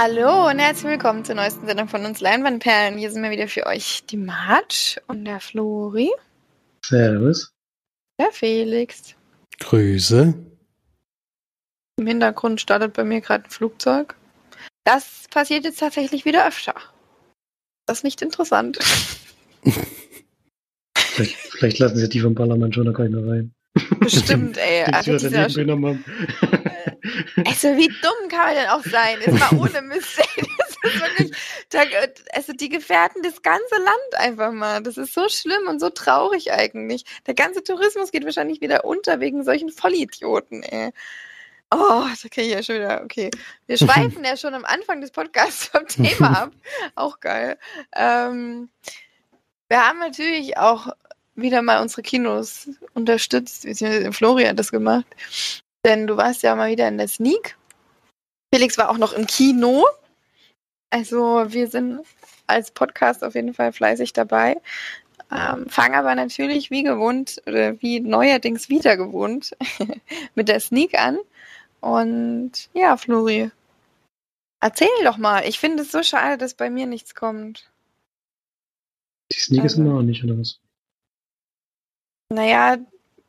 [0.00, 2.98] Hallo und herzlich willkommen zur neuesten Sendung von uns Leinwandperlen.
[2.98, 6.08] Hier sind wir wieder für euch die Marge und der Flori.
[6.84, 7.52] Servus.
[8.20, 9.16] Der Felix.
[9.58, 10.34] Grüße.
[11.96, 14.14] Im Hintergrund startet bei mir gerade ein Flugzeug.
[14.84, 16.76] Das passiert jetzt tatsächlich wieder öfter.
[17.86, 18.78] Das ist nicht interessant.
[20.94, 23.52] vielleicht, vielleicht, lassen sie die vom Parlament schon noch keiner rein.
[24.00, 24.84] Bestimmt, ey.
[24.84, 25.42] also, dieser
[27.44, 29.20] also wie dumm kann man denn auch sein?
[29.20, 30.20] Ist mal ohne Mist.
[30.80, 31.32] Das ist
[31.82, 34.80] wirklich, also die gefährden das ganze Land einfach mal.
[34.80, 37.04] Das ist so schlimm und so traurig eigentlich.
[37.26, 40.92] Der ganze Tourismus geht wahrscheinlich wieder unter wegen solchen Vollidioten, ey.
[41.70, 43.30] Oh, da kriege ich ja schon wieder, okay.
[43.66, 46.52] Wir schweifen ja schon am Anfang des Podcasts vom Thema ab.
[46.94, 47.58] Auch geil.
[47.94, 48.70] Ähm,
[49.68, 50.88] wir haben natürlich auch
[51.40, 55.06] wieder mal unsere Kinos unterstützt, beziehungsweise Florian hat das gemacht.
[55.84, 57.56] Denn du warst ja mal wieder in der Sneak.
[58.52, 59.86] Felix war auch noch im Kino.
[60.90, 62.00] Also wir sind
[62.46, 64.60] als Podcast auf jeden Fall fleißig dabei.
[65.30, 69.54] Ähm, fangen aber natürlich wie gewohnt oder wie neuerdings wieder gewohnt
[70.34, 71.18] mit der Sneak an.
[71.80, 73.50] Und ja, Flori,
[74.60, 75.46] erzähl doch mal.
[75.46, 77.70] Ich finde es so schade, dass bei mir nichts kommt.
[79.30, 80.58] Die Sneak also, ist immer noch nicht, oder was?
[82.30, 82.76] Naja,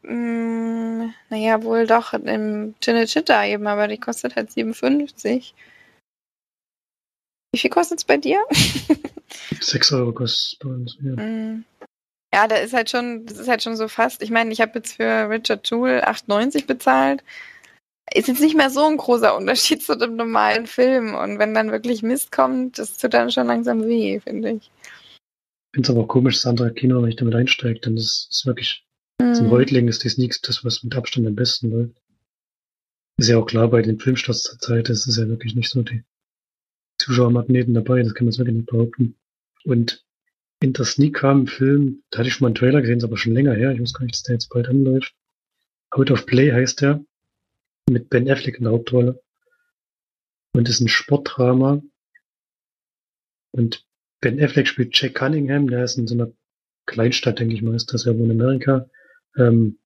[0.04, 5.54] mh, mm, naja, wohl doch im Cinecittà eben, aber die kostet halt 57.
[7.52, 8.44] Wie viel kostet es bei dir?
[9.62, 11.16] 6 Euro kostet es bei uns, ja.
[11.16, 11.66] Mm.
[12.34, 14.22] Ja, da ist halt schon, das ist halt schon so fast.
[14.22, 17.24] Ich meine, ich habe jetzt für Richard Jewell 8,90 bezahlt.
[18.14, 21.16] Ist jetzt nicht mehr so ein großer Unterschied zu dem normalen Film.
[21.16, 24.72] Und wenn dann wirklich Mist kommt, das tut dann schon langsam weh, finde ich.
[25.72, 28.46] Ich finde es aber auch komisch, dass andere Kino nicht damit einsteigt, denn das ist
[28.46, 28.86] wirklich
[29.20, 29.36] Mhm.
[29.36, 31.96] Zum Reutling ist die Sneaks das, was mit Abstand am besten läuft.
[33.18, 35.84] Ist ja auch klar, bei den Filmstarts zur Zeit ist es ja wirklich nicht so
[35.84, 36.04] die
[36.98, 39.16] Zuschauermagneten dabei, das kann man wirklich nicht behaupten.
[39.66, 40.06] Und
[40.62, 43.04] in der Sneak kam ein Film, da hatte ich schon mal einen Trailer gesehen, ist
[43.04, 45.14] aber schon länger her, ich weiß gar nicht, dass der jetzt bald anläuft.
[45.92, 47.04] Out of Play heißt der,
[47.90, 49.22] mit Ben Affleck in der Hauptrolle.
[50.54, 51.82] Und ist ein Sportdrama.
[53.52, 53.86] Und
[54.22, 56.32] Ben Affleck spielt Jack Cunningham, der ist in so einer
[56.86, 58.90] Kleinstadt, denke ich mal, ist das ja wohl in Amerika
[59.40, 59.80] ähm,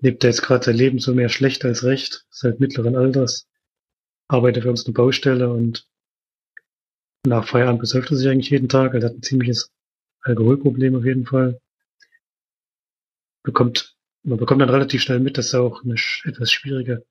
[0.00, 3.48] lebt er jetzt gerade sein Leben so mehr schlecht als recht, seit mittleren Alters,
[4.28, 5.88] arbeitet für uns eine Baustelle und
[7.26, 8.94] nach Feierabend besäuft er sich eigentlich jeden Tag.
[8.94, 9.72] Er hat ein ziemliches
[10.22, 11.60] Alkoholproblem auf jeden Fall.
[13.42, 15.94] Bekommt, man bekommt dann relativ schnell mit, dass er auch eine
[16.24, 17.04] etwas schwierige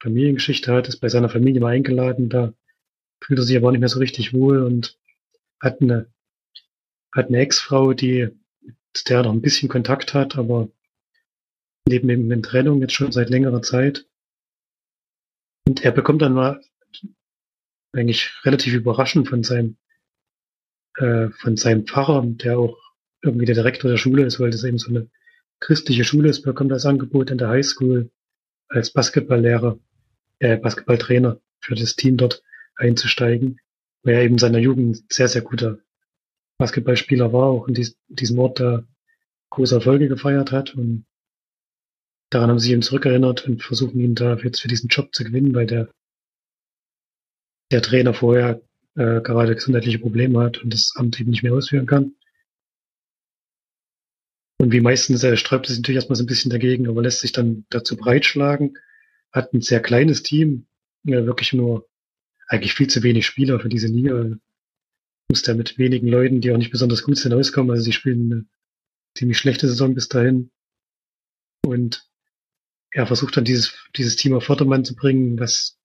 [0.00, 2.52] Familiengeschichte hat, ist bei seiner Familie mal eingeladen, da
[3.22, 4.98] fühlt er sich aber nicht mehr so richtig wohl und
[5.60, 6.12] hat eine,
[7.12, 8.28] hat eine Ex-Frau, die,
[8.60, 10.68] mit der er noch ein bisschen Kontakt hat, aber
[11.86, 14.06] leben eben in Trennung jetzt schon seit längerer Zeit.
[15.66, 16.60] Und er bekommt dann mal
[17.92, 19.76] eigentlich relativ überraschend von seinem
[20.96, 22.76] äh, von seinem Pfarrer, der auch
[23.22, 25.08] irgendwie der Direktor der Schule ist, weil das eben so eine
[25.60, 28.10] christliche Schule ist, bekommt das Angebot in der Highschool
[28.68, 29.78] als Basketballlehrer,
[30.38, 32.42] äh, Basketballtrainer für das Team dort
[32.76, 33.58] einzusteigen,
[34.02, 35.78] weil er eben seiner Jugend sehr, sehr guter
[36.58, 37.74] Basketballspieler war, auch in
[38.08, 38.84] diesem Ort da
[39.50, 41.06] große Erfolge gefeiert hat und
[42.30, 45.54] daran haben sie ihn zurückerinnert und versuchen ihn da jetzt für diesen Job zu gewinnen,
[45.54, 45.88] weil der,
[47.70, 48.62] der Trainer vorher
[48.94, 52.14] äh, gerade gesundheitliche Probleme hat und das Amt eben nicht mehr ausführen kann.
[54.58, 57.32] Und wie meistens er sträubt sich natürlich erstmal so ein bisschen dagegen, aber lässt sich
[57.32, 58.78] dann dazu breitschlagen,
[59.30, 60.66] hat ein sehr kleines Team,
[61.04, 61.88] ja, wirklich nur
[62.48, 64.36] eigentlich viel zu wenig Spieler für diese Liga.
[65.28, 67.70] Muss der mit wenigen Leuten, die auch nicht besonders gut sind, auskommen.
[67.70, 68.46] Also sie spielen eine
[69.14, 70.50] ziemlich schlechte Saison bis dahin.
[71.64, 72.08] Und
[72.96, 75.78] er versucht dann dieses, dieses Team auf Vordermann zu bringen, was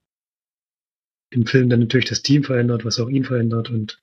[1.30, 3.69] im Film dann natürlich das Team verändert, was auch ihn verändert.
[3.69, 4.02] Und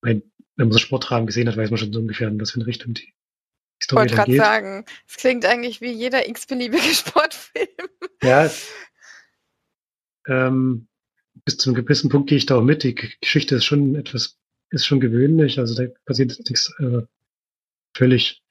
[0.00, 0.22] mein,
[0.56, 2.66] wenn man so Sportrahmen gesehen hat, weiß man schon so ungefähr, in was für eine
[2.66, 3.12] Richtung die
[3.82, 7.68] Story Ich wollte gerade sagen, es klingt eigentlich wie jeder x-beliebige Sportfilm.
[8.22, 8.50] Ja,
[10.26, 10.88] ähm,
[11.44, 12.84] bis zu einem gewissen Punkt gehe ich da auch mit.
[12.84, 14.38] Die Geschichte ist schon etwas,
[14.70, 15.58] ist schon gewöhnlich.
[15.58, 17.02] Also da passiert nichts äh,
[17.94, 18.42] völlig,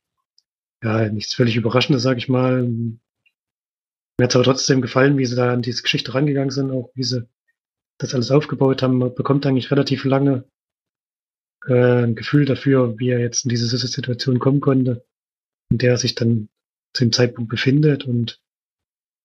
[0.84, 2.70] ja, nichts völlig Überraschendes, sage ich mal.
[4.22, 6.92] Mir hat es aber trotzdem gefallen, wie sie da an diese Geschichte rangegangen sind, auch
[6.94, 7.28] wie sie
[7.98, 9.00] das alles aufgebaut haben.
[9.00, 10.48] Man bekommt eigentlich relativ lange
[11.66, 15.04] äh, ein Gefühl dafür, wie er jetzt in diese Situation kommen konnte,
[15.72, 16.50] in der er sich dann
[16.94, 18.40] zu dem Zeitpunkt befindet und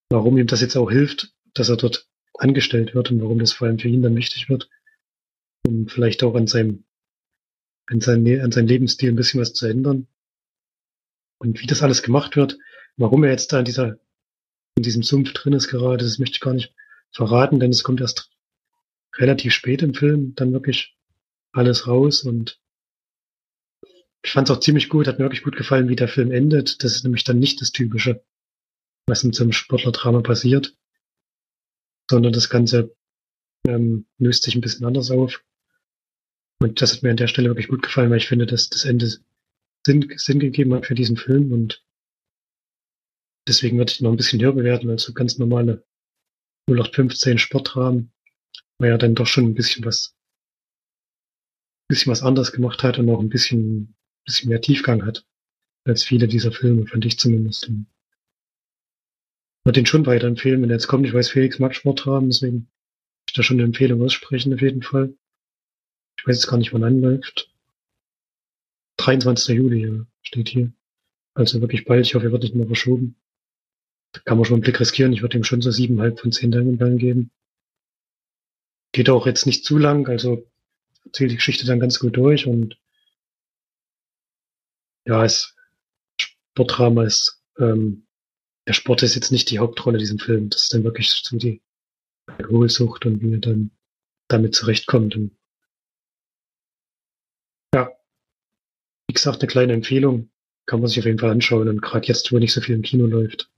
[0.09, 3.67] warum ihm das jetzt auch hilft, dass er dort angestellt wird und warum das vor
[3.67, 4.71] allem für ihn dann wichtig wird,
[5.67, 6.85] um vielleicht auch an seinem,
[7.85, 10.07] an seinem, an seinem Lebensstil ein bisschen was zu ändern.
[11.37, 12.57] Und wie das alles gemacht wird,
[12.97, 13.99] warum er jetzt da in dieser
[14.77, 16.75] in diesem Sumpf drin ist gerade, das möchte ich gar nicht
[17.11, 18.31] verraten, denn es kommt erst
[19.17, 20.97] relativ spät im Film dann wirklich
[21.53, 22.61] alles raus und
[24.23, 26.83] ich fand es auch ziemlich gut, hat mir wirklich gut gefallen, wie der Film endet.
[26.83, 28.25] Das ist nämlich dann nicht das Typische,
[29.07, 30.77] was in so einem Sportlerdrama passiert,
[32.11, 32.95] sondern das Ganze
[33.69, 35.45] ähm, löst sich ein bisschen anders auf.
[36.61, 38.85] Und das hat mir an der Stelle wirklich gut gefallen, weil ich finde, dass das
[38.85, 39.09] Ende
[39.87, 41.86] Sinn, Sinn gegeben hat für diesen Film und
[43.47, 45.85] deswegen würde ich noch ein bisschen höher bewerten als so ganz normale
[46.69, 48.13] 0815 Sportrahmen,
[48.79, 50.17] weil er dann doch schon ein bisschen was,
[51.89, 55.25] bisschen was anders gemacht hat und auch ein bisschen, bisschen mehr Tiefgang hat
[55.85, 57.69] als viele dieser Filme, fand ich zumindest.
[57.69, 57.87] Und
[59.65, 61.07] würde den schon weiterempfehlen, wenn er jetzt kommt.
[61.07, 62.69] Ich weiß, Felix mag Sportrahmen, deswegen
[63.29, 65.17] ich da schon eine Empfehlung aussprechen, auf jeden Fall.
[66.19, 67.53] Ich weiß jetzt gar nicht, wann anläuft.
[68.99, 69.57] 23.
[69.57, 70.73] Juli steht hier.
[71.35, 72.07] Also wirklich bald.
[72.07, 73.17] Ich hoffe, er wird nicht mehr verschoben.
[74.25, 75.13] Kann man schon einen Blick riskieren.
[75.13, 77.31] Ich würde ihm schon so siebeneinhalb von zehn Diamondballen geben.
[78.93, 80.47] Geht auch jetzt nicht zu lang, also
[81.05, 82.79] erzählt die Geschichte dann ganz gut durch und
[85.05, 85.55] ja, es
[86.21, 88.07] Sportdrama ist, ähm,
[88.67, 90.51] der Sport ist jetzt nicht die Hauptrolle in diesem Film.
[90.51, 91.63] Das ist dann wirklich so die
[92.27, 93.71] Alkoholsucht und wie er dann
[94.29, 95.15] damit zurechtkommt.
[95.15, 95.37] Und
[97.75, 97.91] ja,
[99.07, 100.31] wie gesagt, eine kleine Empfehlung.
[100.67, 101.69] Kann man sich auf jeden Fall anschauen.
[101.69, 103.49] Und gerade jetzt, wo nicht so viel im Kino läuft,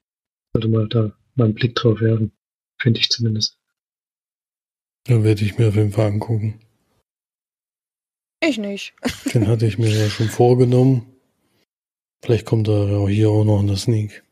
[0.53, 2.33] sollte man da mal einen Blick drauf werfen.
[2.81, 3.59] Finde ich zumindest.
[5.05, 6.61] Da werde ich mir auf jeden Fall angucken.
[8.41, 8.95] Ich nicht.
[9.35, 11.07] Den hatte ich mir ja schon vorgenommen.
[12.23, 14.25] Vielleicht kommt er ja hier auch noch in der Sneak.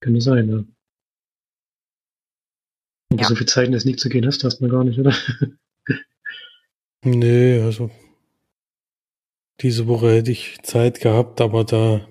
[0.00, 0.64] Könnte sein, ja.
[3.12, 3.28] Aber ja.
[3.28, 5.14] so viel Zeit in der Sneak zu gehen hast du erstmal gar nicht, oder?
[7.04, 7.90] nee, also
[9.60, 12.08] diese Woche hätte ich Zeit gehabt, aber da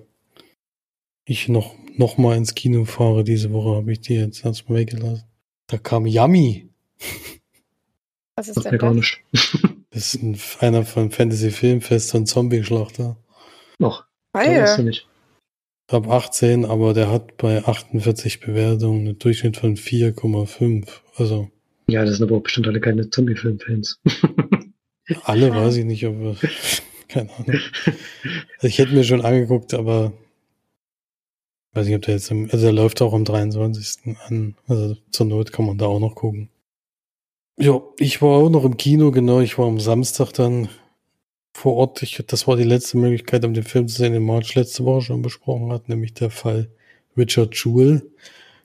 [1.30, 5.24] ich noch, noch mal ins Kino fahre diese Woche, habe ich die jetzt erstmal weggelassen.
[5.68, 6.68] Da kam Yummy.
[8.36, 9.20] Was ist denn gar nicht.
[9.92, 13.16] Das ist ein, einer von Fantasy Filmfest und Zombie-Schlachter.
[13.80, 14.04] Noch.
[14.32, 14.72] Geil.
[14.76, 15.08] du nicht.
[15.88, 20.86] Ab 18, aber der hat bei 48 Bewertungen einen Durchschnitt von 4,5.
[21.16, 21.50] Also.
[21.88, 24.00] Ja, das sind aber auch bestimmt alle keine Zombie-Film-Fans.
[25.24, 26.36] alle weiß ich nicht, aber
[27.08, 27.60] keine Ahnung.
[28.58, 30.12] Also ich hätte mir schon angeguckt, aber
[31.72, 34.16] weiß nicht, ob der jetzt, im, also der läuft auch am 23.
[34.26, 34.56] an.
[34.66, 36.50] Also zur Not kann man da auch noch gucken.
[37.58, 39.40] Ja, ich war auch noch im Kino, genau.
[39.40, 40.68] Ich war am Samstag dann
[41.52, 42.02] vor Ort.
[42.02, 45.02] Ich, das war die letzte Möglichkeit, um den Film zu sehen, den March letzte Woche
[45.02, 46.70] schon besprochen hat, nämlich der Fall
[47.16, 48.02] Richard Jewell.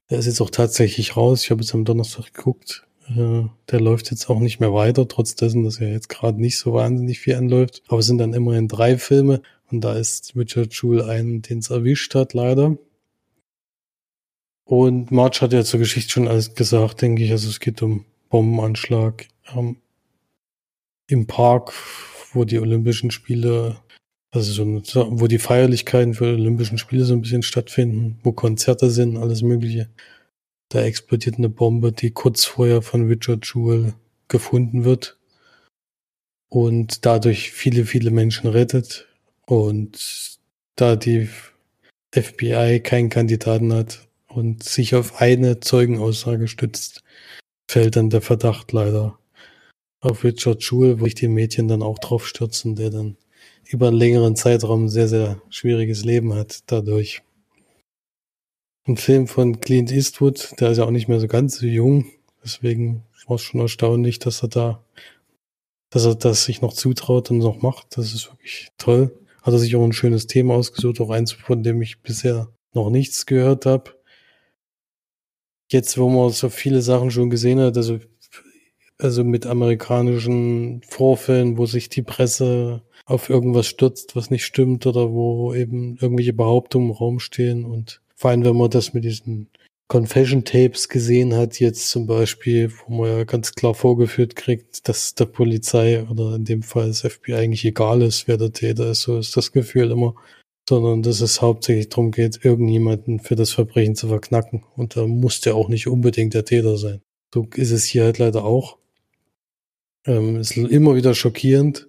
[0.09, 1.43] Der ist jetzt auch tatsächlich raus.
[1.43, 2.87] Ich habe jetzt am Donnerstag geguckt.
[3.09, 6.57] Äh, der läuft jetzt auch nicht mehr weiter, trotz dessen, dass er jetzt gerade nicht
[6.57, 7.83] so wahnsinnig viel anläuft.
[7.87, 9.41] Aber es sind dann immerhin drei Filme
[9.71, 12.77] und da ist Richard Jewell ein, den es erwischt hat, leider.
[14.65, 17.31] Und March hat ja zur Geschichte schon alles gesagt, denke ich.
[17.31, 19.77] Also es geht um Bombenanschlag ähm,
[21.07, 21.71] im Park,
[22.33, 23.77] wo die Olympischen Spiele,
[24.31, 28.89] also so, wo die Feierlichkeiten für die Olympischen Spiele so ein bisschen stattfinden, wo Konzerte
[28.89, 29.89] sind, alles Mögliche.
[30.69, 33.93] Da explodiert eine Bombe, die kurz vorher von Richard Jewell
[34.27, 35.19] gefunden wird
[36.49, 39.07] und dadurch viele, viele Menschen rettet.
[39.45, 40.39] Und
[40.75, 41.29] da die
[42.15, 47.03] FBI keinen Kandidaten hat und sich auf eine Zeugenaussage stützt,
[47.69, 49.17] fällt dann der Verdacht leider
[50.01, 53.17] auf Richard Schul, wo sich die Mädchen dann auch drauf stürzen, der dann
[53.63, 57.23] über einen längeren Zeitraum ein sehr, sehr schwieriges Leben hat dadurch.
[58.87, 62.05] Ein Film von Clint Eastwood, der ist ja auch nicht mehr so ganz so jung,
[62.43, 64.83] deswegen war es schon erstaunlich, dass er da,
[65.89, 67.97] dass er das sich noch zutraut und noch macht.
[67.97, 69.17] Das ist wirklich toll.
[69.41, 72.91] Hat er sich auch ein schönes Thema ausgesucht, auch eins, von dem ich bisher noch
[72.91, 73.94] nichts gehört habe
[75.71, 77.99] jetzt, wo man so viele Sachen schon gesehen hat, also,
[78.97, 85.11] also mit amerikanischen Vorfällen, wo sich die Presse auf irgendwas stürzt, was nicht stimmt oder
[85.11, 87.65] wo eben irgendwelche Behauptungen im Raum stehen.
[87.65, 89.49] Und vor allem, wenn man das mit diesen
[89.87, 95.13] Confession Tapes gesehen hat, jetzt zum Beispiel, wo man ja ganz klar vorgeführt kriegt, dass
[95.13, 99.01] der Polizei oder in dem Fall das FBI eigentlich egal ist, wer der Täter ist,
[99.01, 100.15] so ist das Gefühl immer
[100.67, 104.63] sondern dass es hauptsächlich darum geht, irgendjemanden für das Verbrechen zu verknacken.
[104.75, 107.01] Und da muss der auch nicht unbedingt der Täter sein.
[107.33, 108.77] So ist es hier halt leider auch.
[110.05, 111.87] Ähm, ist immer wieder schockierend,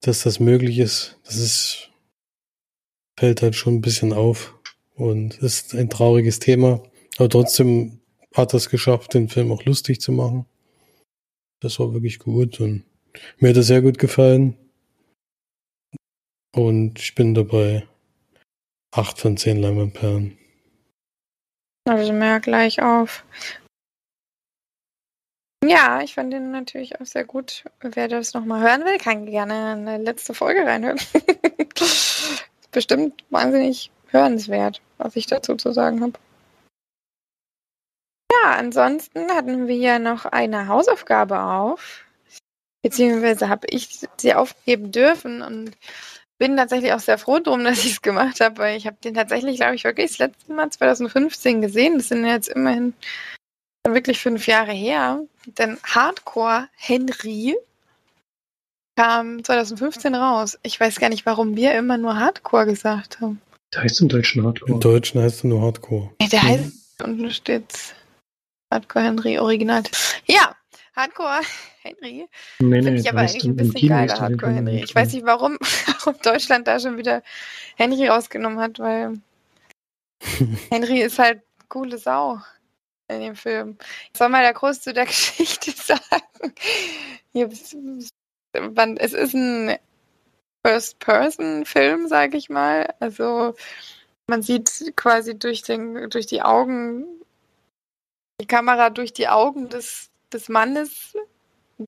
[0.00, 1.18] dass das möglich ist.
[1.24, 1.90] Das ist,
[3.16, 4.54] fällt halt schon ein bisschen auf
[4.94, 6.82] und ist ein trauriges Thema.
[7.18, 8.00] Aber trotzdem
[8.34, 10.46] hat es geschafft, den Film auch lustig zu machen.
[11.60, 12.84] Das war wirklich gut und
[13.38, 14.56] mir hat es sehr gut gefallen.
[16.52, 17.86] Und ich bin dabei
[18.92, 20.36] acht von zehn Leinwandperlen.
[21.88, 23.24] Also mehr gleich auf.
[25.64, 27.64] Ja, ich fand den natürlich auch sehr gut.
[27.80, 31.00] Wer das nochmal hören will, kann gerne eine letzte Folge reinhören.
[32.70, 36.14] Bestimmt wahnsinnig hörenswert, was ich dazu zu sagen habe.
[38.32, 42.04] Ja, ansonsten hatten wir ja noch eine Hausaufgabe auf.
[42.82, 45.76] Beziehungsweise habe ich sie aufgeben dürfen und
[46.40, 49.14] bin tatsächlich auch sehr froh drum, dass ich es gemacht habe, weil ich habe den
[49.14, 51.98] tatsächlich, glaube ich, wirklich das letzte Mal 2015 gesehen.
[51.98, 52.94] Das sind jetzt immerhin
[53.86, 55.20] wirklich fünf Jahre her.
[55.46, 57.56] Denn Hardcore Henry
[58.96, 60.58] kam 2015 raus.
[60.62, 63.40] Ich weiß gar nicht, warum wir immer nur Hardcore gesagt haben.
[63.72, 64.72] Der heißt im Deutschen Hardcore.
[64.72, 66.10] Im Deutschen heißt er nur Hardcore.
[66.20, 66.72] Nee, der heißt,
[67.04, 67.94] unten steht
[68.72, 69.82] Hardcore Henry Original.
[70.26, 70.56] Ja,
[71.00, 71.40] Hardcore
[71.82, 72.28] Henry.
[72.58, 74.82] Nee, Finde nee, ich der aber eigentlich ein bisschen geiler, der Hardcore Henry.
[74.84, 77.22] Ich weiß nicht, warum, warum Deutschland da schon wieder
[77.76, 79.20] Henry rausgenommen hat, weil
[80.70, 82.40] Henry ist halt coole Sau
[83.08, 83.78] in dem Film.
[84.12, 86.54] Ich soll mal da groß zu der Geschichte sagen.
[87.32, 87.72] Hier, es
[89.14, 89.78] ist ein
[90.66, 92.94] First-Person-Film, sage ich mal.
[93.00, 93.54] Also
[94.26, 97.06] man sieht quasi durch, den, durch die Augen,
[98.40, 101.16] die Kamera durch die Augen des, des Mannes,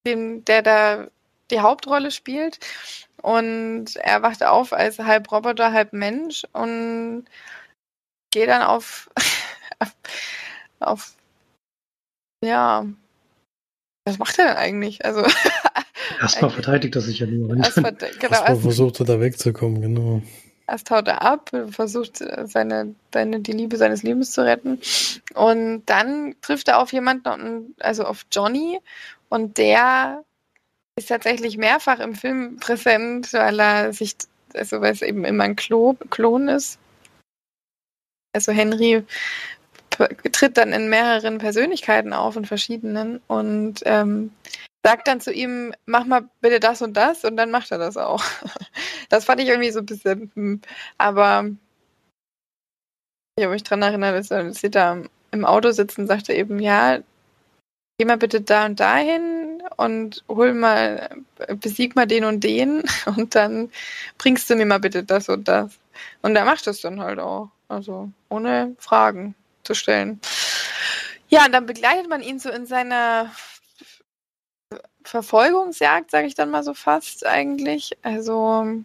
[0.07, 1.09] den, der da
[1.51, 2.59] die Hauptrolle spielt.
[3.23, 7.25] Und er wacht auf als halb Roboter, halb Mensch und
[8.33, 9.11] geht dann auf,
[10.81, 11.15] auf,
[12.45, 12.87] ja,
[14.05, 15.05] was macht er denn eigentlich?
[15.05, 15.25] Also,
[16.21, 17.57] Erstmal verteidigt er sich ja nur.
[17.57, 20.23] erst, Und verd- genau, Erstmal erst, versucht er da wegzukommen, genau.
[20.73, 24.81] Erst haut er ab, versucht seine, seine, die Liebe seines Lebens zu retten.
[25.35, 28.81] Und dann trifft er auf jemanden, also auf Johnny,
[29.29, 30.25] und der
[30.97, 34.17] ist tatsächlich mehrfach im Film präsent, weil er sich,
[34.55, 36.79] also weil es eben immer ein Klo, Klon ist.
[38.35, 39.05] Also Henry
[40.33, 44.33] tritt dann in mehreren Persönlichkeiten auf, in verschiedenen, und ähm,
[44.83, 47.99] sagt dann zu ihm, mach mal bitte das und das, und dann macht er das
[47.99, 48.25] auch.
[49.13, 50.61] Das fand ich irgendwie so ein bisschen, hm,
[50.97, 51.45] aber
[53.37, 55.03] ich habe mich dran erinnert, dass er- dass sie da
[55.33, 56.99] im Auto sitzen, sagte eben, ja,
[57.99, 61.11] geh mal bitte da und dahin und hol mal,
[61.61, 63.71] besieg mal den und den und dann
[64.19, 65.79] bringst du mir mal bitte das und das.
[66.23, 67.51] Und er macht das dann halt auch.
[67.69, 70.21] Also ohne Fragen zu stellen.
[71.29, 73.31] Ja, und dann begleitet man ihn so in seiner
[75.05, 77.93] Verfolgungsjagd, sage ich dann mal so fast eigentlich.
[78.03, 78.83] Also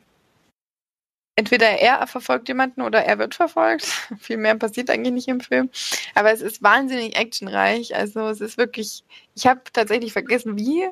[1.37, 3.85] entweder er verfolgt jemanden oder er wird verfolgt.
[4.19, 5.69] Viel mehr passiert eigentlich nicht im Film.
[6.15, 7.95] Aber es ist wahnsinnig actionreich.
[7.95, 10.89] Also es ist wirklich, ich habe tatsächlich vergessen, wie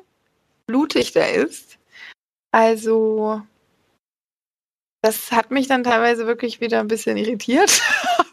[0.66, 1.78] blutig der ist.
[2.52, 3.42] Also
[5.02, 7.80] das hat mich dann teilweise wirklich wieder ein bisschen irritiert,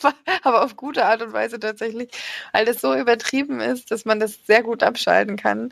[0.42, 2.10] aber, auf gute Art und Weise tatsächlich,
[2.52, 5.72] weil das so übertrieben ist, dass man das sehr gut abschalten kann.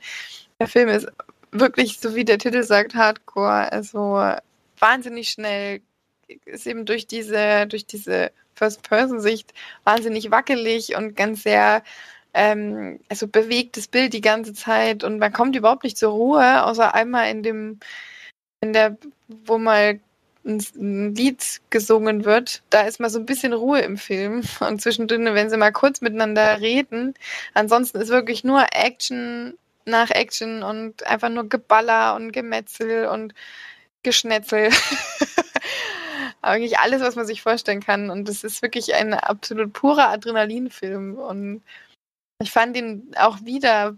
[0.59, 1.07] Der Film ist
[1.51, 4.21] wirklich, so wie der Titel sagt, Hardcore, also
[4.77, 5.81] wahnsinnig schnell,
[6.45, 11.83] ist eben durch diese, durch diese First-Person-Sicht wahnsinnig wackelig und ganz sehr
[12.33, 16.93] ähm, also bewegtes Bild die ganze Zeit und man kommt überhaupt nicht zur Ruhe, außer
[16.93, 17.79] einmal in dem,
[18.61, 18.97] in der,
[19.27, 19.99] wo mal
[20.45, 24.81] ein, ein Lied gesungen wird, da ist mal so ein bisschen Ruhe im Film und
[24.81, 27.13] zwischendrin, wenn sie mal kurz miteinander reden,
[27.53, 33.33] ansonsten ist wirklich nur Action nach Action und einfach nur Geballer und Gemetzel und
[34.03, 34.69] Geschnetzel.
[36.41, 38.09] Eigentlich alles, was man sich vorstellen kann.
[38.09, 41.15] Und es ist wirklich ein absolut purer Adrenalinfilm.
[41.15, 41.63] Und
[42.41, 43.95] ich fand ihn auch wieder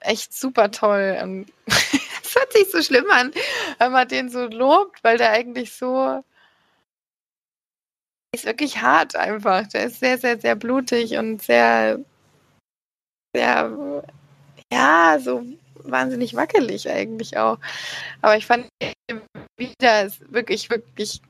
[0.00, 1.18] echt super toll.
[1.22, 3.32] Und es hört sich so schlimm an,
[3.78, 6.22] wenn man den so lobt, weil der eigentlich so
[8.34, 9.66] ist wirklich hart einfach.
[9.68, 12.00] Der ist sehr, sehr, sehr blutig und sehr,
[13.34, 14.02] sehr,
[14.72, 15.44] ja, so
[15.84, 17.58] wahnsinnig wackelig eigentlich auch.
[18.22, 18.68] Aber ich fand
[19.58, 21.20] wieder ist wirklich, wirklich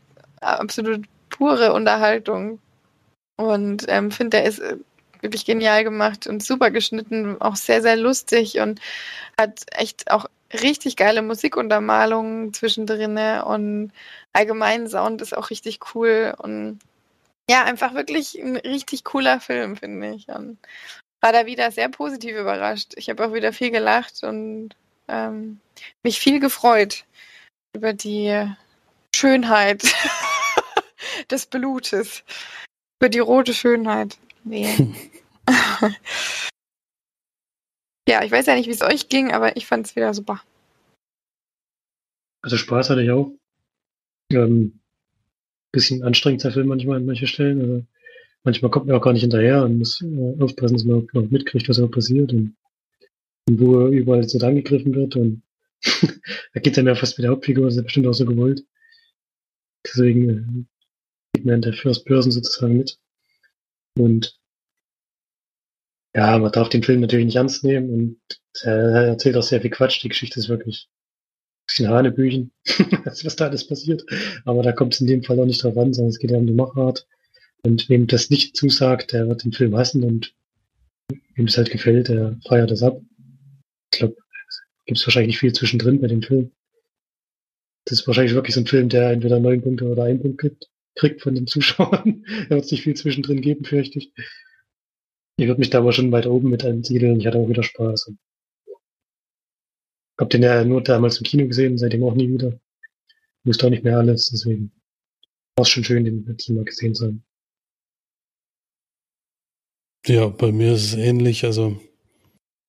[0.43, 2.61] absolut pure Unterhaltung.
[3.37, 4.77] Und ähm, finde, der ist äh,
[5.21, 8.81] wirklich genial gemacht und super geschnitten, auch sehr, sehr lustig und
[9.39, 13.93] hat echt auch richtig geile Musikuntermalungen zwischendrin und
[14.33, 16.79] allgemein Sound ist auch richtig cool und
[17.49, 20.29] ja, einfach wirklich ein richtig cooler Film, finde ich.
[20.29, 20.59] Und
[21.21, 22.93] war da wieder sehr positiv überrascht.
[22.97, 24.71] Ich habe auch wieder viel gelacht und
[25.09, 25.61] ähm,
[26.03, 27.05] mich viel gefreut
[27.75, 28.47] über die
[29.15, 29.83] Schönheit
[31.31, 32.25] des Blutes,
[33.01, 34.19] über die rote Schönheit.
[34.45, 34.95] Nee.
[38.09, 40.43] ja, ich weiß ja nicht, wie es euch ging, aber ich fand es wieder super.
[42.43, 43.33] Also Spaß hatte ich auch.
[44.33, 44.81] Ähm,
[45.73, 47.61] bisschen anstrengend der Film manchmal an manchen Stellen.
[47.61, 47.87] Also
[48.45, 51.31] manchmal kommt man auch gar nicht hinterher und muss äh, aufpassen, dass man auch noch
[51.31, 52.33] mitkriegt, was auch passiert.
[52.33, 52.57] Und
[53.51, 55.43] wo überall so angegriffen wird und
[56.55, 58.65] da geht dann ja fast mit der Hauptfigur, das ist ja bestimmt auch so gewollt.
[59.85, 60.69] Deswegen
[61.35, 62.99] in der First Person sozusagen mit.
[63.99, 64.39] Und
[66.15, 68.21] ja, man darf den Film natürlich nicht ernst nehmen und
[68.63, 70.03] er erzählt auch sehr viel Quatsch.
[70.03, 72.53] Die Geschichte ist wirklich ein bisschen Hanebüchen,
[73.05, 74.05] was da alles passiert.
[74.45, 76.37] Aber da kommt es in dem Fall auch nicht drauf an, sondern es geht ja
[76.37, 77.07] um die Machart.
[77.65, 80.35] Und wem das nicht zusagt, der wird den Film hassen und
[81.35, 83.01] wem es halt gefällt, der feiert das ab.
[83.93, 84.17] Ich glaube,
[84.85, 86.51] gibt es wahrscheinlich nicht viel zwischendrin bei dem Film.
[87.85, 90.72] Das ist wahrscheinlich wirklich so ein Film, der entweder neun Punkte oder einen Punkt gibt,
[90.95, 92.25] kriegt von den Zuschauern.
[92.49, 94.13] da wird es nicht viel zwischendrin geben, fürchte ich.
[95.37, 97.19] Ich würde mich da aber schon weit oben mit ansiedeln.
[97.19, 98.13] Ich hatte auch wieder Spaß.
[100.19, 102.61] Hab den ja nur damals im Kino gesehen, seitdem auch nie wieder.
[103.45, 104.71] Wusste auch nicht mehr alles, deswegen
[105.57, 107.25] war es schon schön, den letztes Mal gesehen zu haben.
[110.07, 111.45] Ja, bei mir ist es ähnlich.
[111.45, 111.81] Also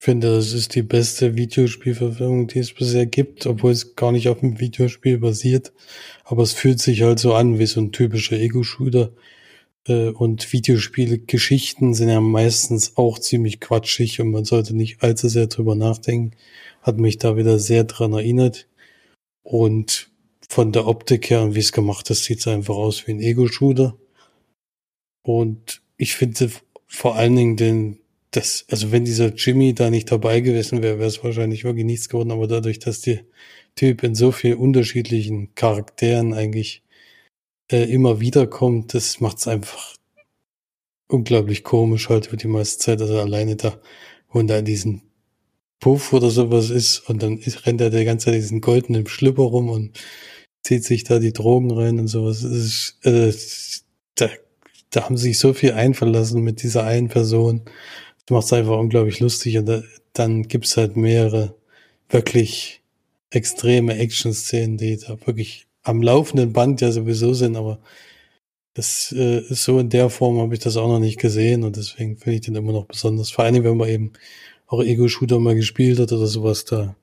[0.04, 4.40] finde, das ist die beste Videospielverfilmung, die es bisher gibt, obwohl es gar nicht auf
[4.40, 5.72] dem Videospiel basiert.
[6.24, 9.12] Aber es fühlt sich halt so an wie so ein typischer Ego-Shooter.
[9.88, 15.46] Äh, und Videospielgeschichten sind ja meistens auch ziemlich quatschig und man sollte nicht allzu sehr
[15.46, 16.36] drüber nachdenken.
[16.82, 18.68] Hat mich da wieder sehr dran erinnert.
[19.42, 20.10] Und
[20.50, 23.20] von der Optik her und wie es gemacht ist, sieht es einfach aus wie ein
[23.20, 23.96] Ego-Shooter.
[25.22, 26.50] Und ich finde
[26.86, 27.98] vor allen Dingen den,
[28.36, 32.08] das, also wenn dieser Jimmy da nicht dabei gewesen wäre, wäre es wahrscheinlich wirklich nichts
[32.08, 33.20] geworden, aber dadurch, dass der
[33.76, 36.82] Typ in so vielen unterschiedlichen Charakteren eigentlich
[37.70, 39.96] äh, immer wieder kommt, das macht es einfach
[41.08, 43.80] unglaublich komisch halt für die meiste Zeit, also alleine da,
[44.28, 45.02] und da in diesen
[45.78, 49.42] Puff oder sowas ist und dann ist, rennt er die ganze Zeit diesen goldenen Schlipper
[49.42, 49.98] rum und
[50.64, 52.42] zieht sich da die Drogen rein und sowas.
[52.42, 53.32] Ist, äh,
[54.16, 54.30] da,
[54.90, 57.62] da haben sie sich so viel einverlassen mit dieser einen Person.
[58.26, 59.82] Das macht es einfach unglaublich lustig und da,
[60.12, 61.54] dann gibt's halt mehrere
[62.08, 62.82] wirklich
[63.30, 67.80] extreme Action-Szenen, die da wirklich am laufenden Band ja sowieso sind, aber
[68.74, 71.76] das äh, ist so in der Form habe ich das auch noch nicht gesehen und
[71.76, 73.30] deswegen finde ich den immer noch besonders.
[73.30, 74.12] Vor allem, wenn man eben
[74.66, 76.96] auch Ego-Shooter mal gespielt hat oder sowas, da,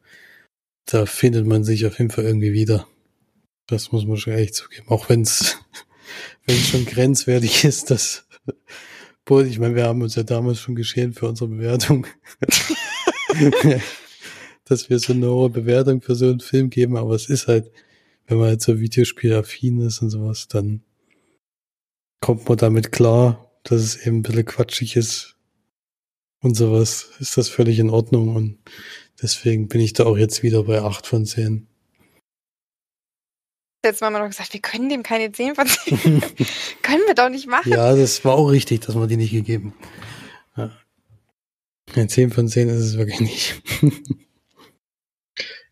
[0.85, 2.87] da findet man sich auf jeden Fall irgendwie wieder.
[3.67, 4.89] Das muss man schon echt zugeben.
[4.89, 5.57] Auch es
[6.45, 8.27] wenn es schon grenzwertig ist, dass
[9.31, 9.47] Endspurt.
[9.47, 12.07] Ich meine, wir haben uns ja damals schon geschehen für unsere Bewertung.
[14.65, 17.71] dass wir so eine hohe Bewertung für so einen Film geben, aber es ist halt,
[18.27, 20.81] wenn man halt so Videospielaffin ist und sowas, dann
[22.21, 25.35] kommt man damit klar, dass es eben ein bisschen quatschig ist
[26.41, 28.59] und sowas, ist das völlig in Ordnung und
[29.21, 31.67] deswegen bin ich da auch jetzt wieder bei 8 von 10.
[33.83, 36.21] Jetzt haben wir noch gesagt, wir können dem keine 10 von 10
[36.83, 37.71] Können wir doch nicht machen.
[37.71, 39.73] Ja, das war auch richtig, dass man die nicht gegeben.
[40.55, 40.71] Ja.
[41.95, 43.61] Eine 10 von 10 ist es wirklich nicht.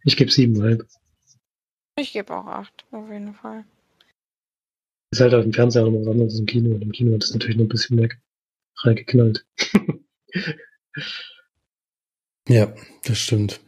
[0.06, 0.86] ich gebe 7,5.
[1.98, 3.64] Ich gebe auch 8, auf jeden Fall.
[5.12, 6.76] Ist halt auf dem Fernseher nochmal was anderes als im Kino.
[6.76, 8.10] Und im Kino hat es natürlich noch ein bisschen mehr
[8.78, 9.46] reingeknallt.
[12.48, 13.60] ja, das stimmt.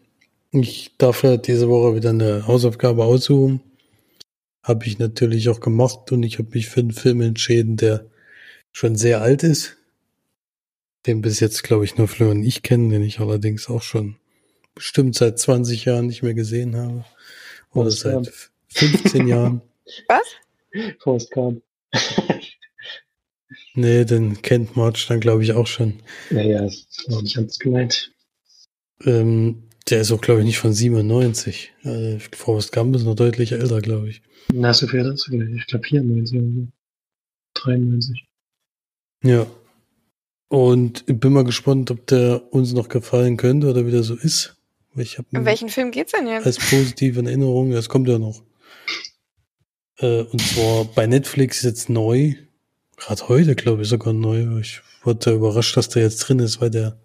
[0.52, 3.62] Ich darf ja diese Woche wieder eine Hausaufgabe aussuchen
[4.64, 8.06] habe ich natürlich auch gemacht und ich habe mich für einen Film entschieden, der
[8.72, 9.78] schon sehr alt ist.
[11.08, 14.18] Den bis jetzt, glaube ich, nur Florian und ich kennen, den ich allerdings auch schon
[14.76, 17.06] bestimmt seit 20 Jahren nicht mehr gesehen habe.
[17.74, 18.32] Oder Forrest seit Gump.
[18.70, 19.62] 15 Jahren.
[20.08, 20.28] Was?
[21.00, 21.64] Forrest Gump.
[23.74, 26.02] nee, den kennt March dann, glaube ich, auch schon.
[26.30, 28.14] Naja, ist auch nicht ganz gemeint.
[29.04, 31.74] Ähm, der ist auch, glaube ich, nicht von 97.
[31.84, 34.22] Also, Forrest Gump ist noch deutlich älter, glaube ich.
[34.52, 35.32] Na, so viel dazu.
[35.34, 36.68] Ich glaube 94 oder
[37.56, 38.26] 93.
[39.24, 39.46] Ja.
[40.48, 44.16] Und ich bin mal gespannt, ob der uns noch gefallen könnte oder wie der so
[44.16, 44.58] ist.
[44.96, 46.46] Ich hab In welchen Film geht's denn jetzt?
[46.46, 48.44] Als positive Erinnerung, das kommt ja noch.
[50.00, 52.34] Äh, und zwar bei Netflix jetzt neu.
[52.98, 54.60] Gerade heute, glaube ich, sogar neu.
[54.60, 57.00] Ich wurde überrascht, dass der jetzt drin ist, weil der,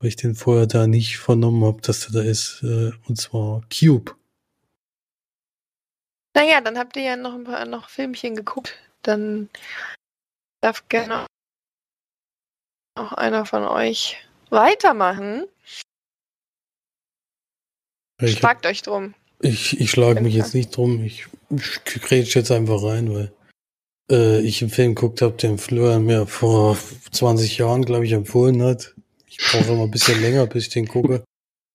[0.00, 2.62] weil ich den vorher da nicht vernommen habe, dass der da ist.
[2.62, 4.16] Äh, und zwar Cube.
[6.34, 8.76] Naja, dann habt ihr ja noch ein paar noch Filmchen geguckt.
[9.02, 9.50] Dann
[10.62, 11.26] darf gerne
[12.94, 14.16] auch einer von euch
[14.48, 15.44] weitermachen.
[18.22, 19.14] Ich Schlagt hab, euch drum.
[19.40, 21.02] Ich, ich schlage mich jetzt nicht drum.
[21.04, 23.32] Ich, ich grätsch jetzt einfach rein, weil
[24.10, 26.76] äh, ich einen Film geguckt habe, den Florian mir vor
[27.12, 28.94] 20 Jahren, glaube ich, empfohlen hat.
[29.40, 31.24] Ich brauche immer ein bisschen länger, bis ich den gucke.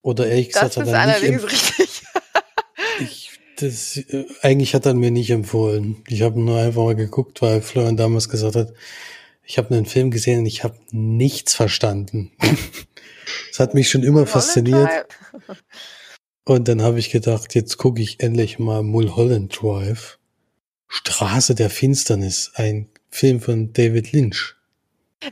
[0.01, 2.03] Oder ehrlich gesagt, das ist allerdings richtig.
[2.99, 6.03] ich, das, äh, eigentlich hat er mir nicht empfohlen.
[6.07, 8.73] Ich habe nur einfach mal geguckt, weil Florian damals gesagt hat,
[9.43, 12.31] ich habe einen Film gesehen und ich habe nichts verstanden.
[13.49, 15.07] Das hat mich schon immer fasziniert.
[16.45, 20.19] Und dann habe ich gedacht, jetzt gucke ich endlich mal Mulholland Drive.
[20.87, 24.55] Straße der Finsternis, ein Film von David Lynch.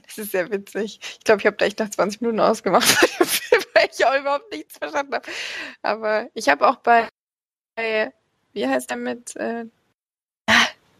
[0.06, 1.00] Das ist sehr witzig.
[1.20, 4.20] Ich glaube, ich habe gleich nach 20 Minuten ausgemacht bei dem Film, weil ich auch
[4.20, 5.28] überhaupt nichts verstanden habe.
[5.82, 7.08] Aber ich habe auch bei,
[7.76, 8.12] bei,
[8.54, 9.66] wie heißt der mit, äh,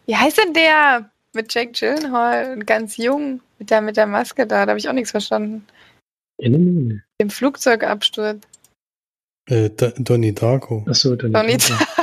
[0.06, 4.46] wie heißt denn der mit Jake Gyllenhaal und ganz jung mit der mit der Maske
[4.46, 4.66] da?
[4.66, 5.66] Da habe ich auch nichts verstanden.
[6.42, 7.00] Enemy?
[7.20, 8.42] Im Flugzeugabsturz.
[9.50, 10.86] Äh, Da- Donnie Darko.
[10.88, 11.34] Achso, dann.
[11.34, 11.86] Donnie Darko.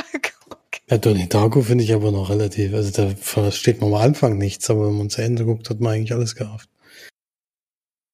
[0.89, 2.73] Ja, Donnie Darko finde ich aber noch relativ.
[2.73, 5.93] Also da versteht man am Anfang nichts, aber wenn man zu Ende guckt, hat man
[5.93, 6.69] eigentlich alles gerafft.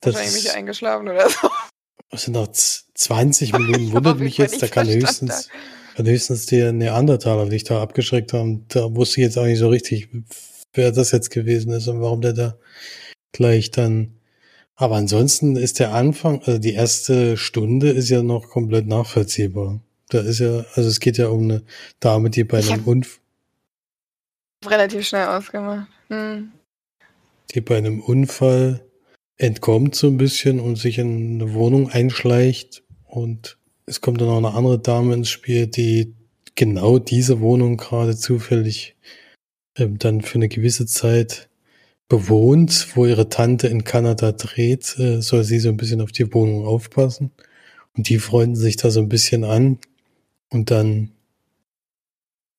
[0.01, 1.49] Das Wahrscheinlich mich ist, eingeschlafen oder so.
[2.12, 5.49] also nach z- 20 Minuten Ich wundert mich ich jetzt, da kann höchstens,
[5.95, 8.65] kann höchstens der Neandertaler dich da abgeschreckt haben.
[8.69, 10.10] Da wusste ich jetzt auch nicht so richtig,
[10.73, 12.57] wer das jetzt gewesen ist und warum der da
[13.31, 14.13] gleich dann.
[14.75, 19.79] Aber ansonsten ist der Anfang, also die erste Stunde ist ja noch komplett nachvollziehbar.
[20.10, 21.63] Da ist ja, also es geht ja um eine
[21.99, 23.19] Dame, die bei Ich einem Unfall
[24.65, 25.88] Relativ schnell ausgemacht.
[26.10, 26.51] Hm.
[27.53, 28.83] die bei einem Unfall
[29.38, 32.84] entkommt so ein bisschen und sich in eine Wohnung einschleicht.
[33.06, 36.13] Und es kommt dann auch eine andere Dame ins Spiel, die
[36.56, 38.95] genau diese Wohnung gerade zufällig
[39.78, 41.50] ähm, dann für eine gewisse Zeit
[42.10, 46.34] bewohnt, wo ihre Tante in Kanada dreht, äh, soll sie so ein bisschen auf die
[46.34, 47.32] Wohnung aufpassen.
[47.95, 49.80] Und die freunden sich da so ein bisschen an.
[50.50, 51.12] Und dann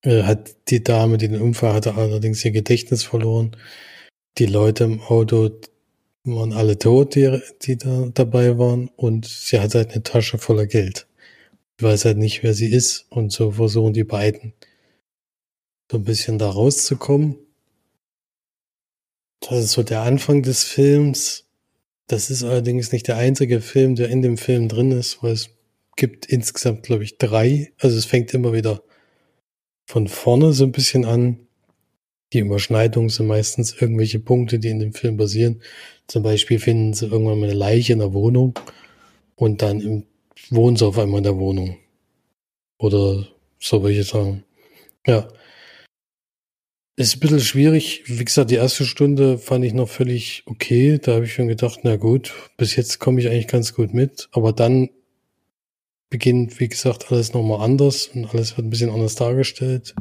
[0.03, 3.57] äh, hat die Dame, die den Unfall hatte, allerdings ihr Gedächtnis verloren.
[4.39, 5.51] Die Leute im Auto
[6.25, 10.67] waren alle tot, die, die da dabei waren, und sie hat halt eine Tasche voller
[10.67, 11.07] Geld.
[11.79, 14.53] Ich weiß halt nicht, wer sie ist, und so versuchen die beiden
[15.91, 17.37] so ein bisschen da rauszukommen.
[19.41, 21.49] Das ist so der Anfang des Films.
[22.09, 25.51] Das ist allerdings nicht der einzige Film, der in dem Film drin ist, weil es
[25.97, 27.73] gibt insgesamt, glaube ich, drei.
[27.79, 28.83] Also es fängt immer wieder
[29.87, 31.48] von vorne so ein bisschen an.
[32.33, 35.63] Die Überschneidungen sind meistens irgendwelche Punkte, die in dem Film passieren.
[36.07, 38.59] Zum Beispiel finden sie irgendwann mal eine Leiche in der Wohnung
[39.35, 40.05] und dann im,
[40.51, 41.79] wohnen sie auf einmal in der Wohnung.
[42.79, 43.27] Oder
[43.59, 44.45] so würde ich sagen.
[45.07, 45.29] Ja.
[46.97, 48.03] Ist ein bisschen schwierig.
[48.07, 50.99] Wie gesagt, die erste Stunde fand ich noch völlig okay.
[50.99, 54.29] Da habe ich schon gedacht, na gut, bis jetzt komme ich eigentlich ganz gut mit.
[54.33, 54.91] Aber dann
[56.11, 59.95] beginnt, wie gesagt, alles nochmal anders und alles wird ein bisschen anders dargestellt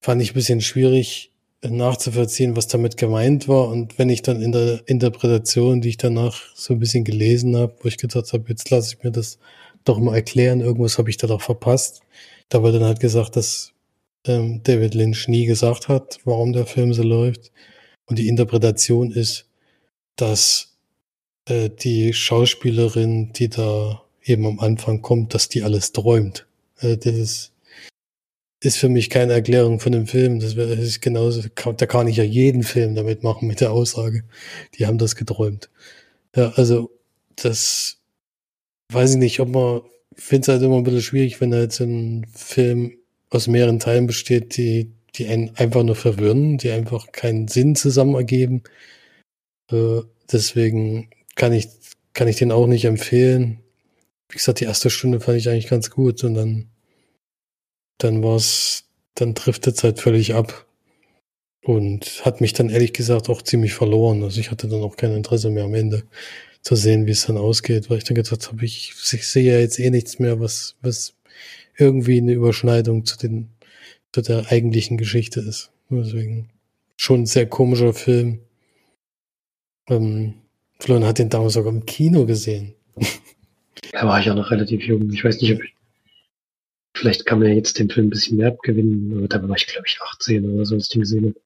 [0.00, 1.30] fand ich ein bisschen schwierig
[1.62, 3.68] nachzuvollziehen, was damit gemeint war.
[3.68, 7.74] Und wenn ich dann in der Interpretation, die ich danach so ein bisschen gelesen habe,
[7.82, 9.38] wo ich gedacht habe, jetzt lasse ich mir das
[9.84, 12.00] doch mal erklären, irgendwas habe ich da doch verpasst.
[12.48, 13.72] Da wurde dann halt gesagt, dass
[14.26, 17.52] ähm, David Lynch nie gesagt hat, warum der Film so läuft.
[18.06, 19.46] Und die Interpretation ist,
[20.16, 20.76] dass
[21.46, 26.46] äh, die Schauspielerin, die da eben am Anfang kommt, dass die alles träumt.
[26.80, 27.49] Äh, das ist
[28.62, 30.40] ist für mich keine Erklärung von dem Film.
[30.40, 34.24] Das ist genauso, da kann ich ja jeden Film damit machen mit der Aussage.
[34.74, 35.70] Die haben das geträumt.
[36.36, 36.90] Ja, also
[37.36, 37.98] das
[38.92, 39.80] weiß ich nicht, ob man,
[40.14, 42.98] finde es halt immer ein bisschen schwierig, wenn halt so ein Film
[43.30, 48.14] aus mehreren Teilen besteht, die, die einen einfach nur verwirren, die einfach keinen Sinn zusammen
[48.14, 48.62] ergeben.
[49.70, 51.68] Äh, deswegen kann ich,
[52.12, 53.60] kann ich den auch nicht empfehlen.
[54.28, 56.68] Wie gesagt, die erste Stunde fand ich eigentlich ganz gut und dann
[58.04, 58.84] dann war's,
[59.14, 60.66] dann driftet es halt völlig ab.
[61.62, 64.22] Und hat mich dann ehrlich gesagt auch ziemlich verloren.
[64.22, 66.04] Also ich hatte dann auch kein Interesse mehr am Ende
[66.62, 69.58] zu sehen, wie es dann ausgeht, weil ich dann gedacht habe, ich, ich sehe ja
[69.58, 71.14] jetzt eh nichts mehr, was, was
[71.76, 73.50] irgendwie eine Überschneidung zu den,
[74.12, 75.70] zu der eigentlichen Geschichte ist.
[75.90, 76.50] Deswegen
[76.96, 78.40] schon ein sehr komischer Film.
[79.88, 80.34] Ähm,
[80.78, 82.74] Florian hat den damals sogar im Kino gesehen.
[83.92, 85.10] Da war ich auch noch relativ jung.
[85.10, 85.74] Ich weiß nicht, ob ich,
[86.94, 89.66] vielleicht kann man ja jetzt den Film ein bisschen mehr abgewinnen, aber da war ich,
[89.66, 91.40] glaube ich, 18 oder so, als ich den gesehen habe.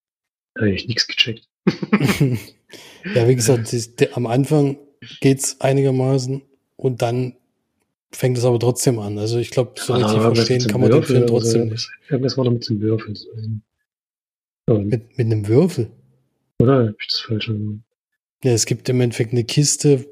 [0.55, 1.49] Da habe ich nichts gecheckt.
[3.15, 4.79] ja, wie gesagt, das, der, am Anfang
[5.21, 6.43] geht's einigermaßen
[6.77, 7.35] und dann
[8.13, 9.19] fängt es aber trotzdem an.
[9.19, 11.73] Also ich glaube, so richtig verstehen kann man den Film trotzdem so.
[11.73, 11.91] nicht.
[12.09, 13.15] Irgendwas war noch mit dem Würfel.
[14.67, 15.91] Oh, mit, mit einem Würfel?
[16.59, 17.81] Oder hab ich das falsch gemacht?
[18.43, 20.07] Ja, es gibt im Endeffekt eine Kiste,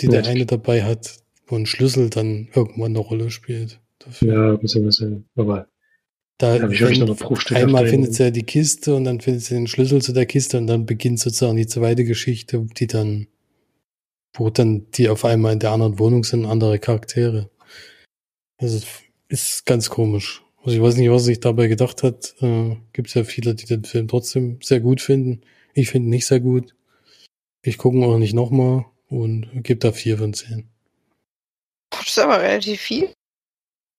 [0.00, 3.80] die ja, der eine dabei hat, wo ein Schlüssel dann irgendwann eine Rolle spielt.
[4.04, 4.32] Dafür.
[4.32, 5.68] Ja, beziehungsweise, aber
[6.38, 9.44] da hab ich wirklich noch eine einmal findet sie ja die Kiste und dann findet
[9.44, 13.28] sie den Schlüssel zu der Kiste und dann beginnt sozusagen die zweite Geschichte, die dann,
[14.34, 17.50] wo dann die auf einmal in der anderen Wohnung sind, andere Charaktere.
[18.58, 18.84] Also
[19.28, 20.42] ist ganz komisch.
[20.64, 22.34] Also ich weiß nicht, was sich dabei gedacht hat.
[22.40, 25.42] Äh, Gibt es ja viele, die den Film trotzdem sehr gut finden.
[25.72, 26.74] Ich finde ihn nicht sehr gut.
[27.62, 30.68] Ich gucke ihn auch nicht nochmal und gebe da vier von zehn.
[31.90, 33.10] Das ist aber relativ viel.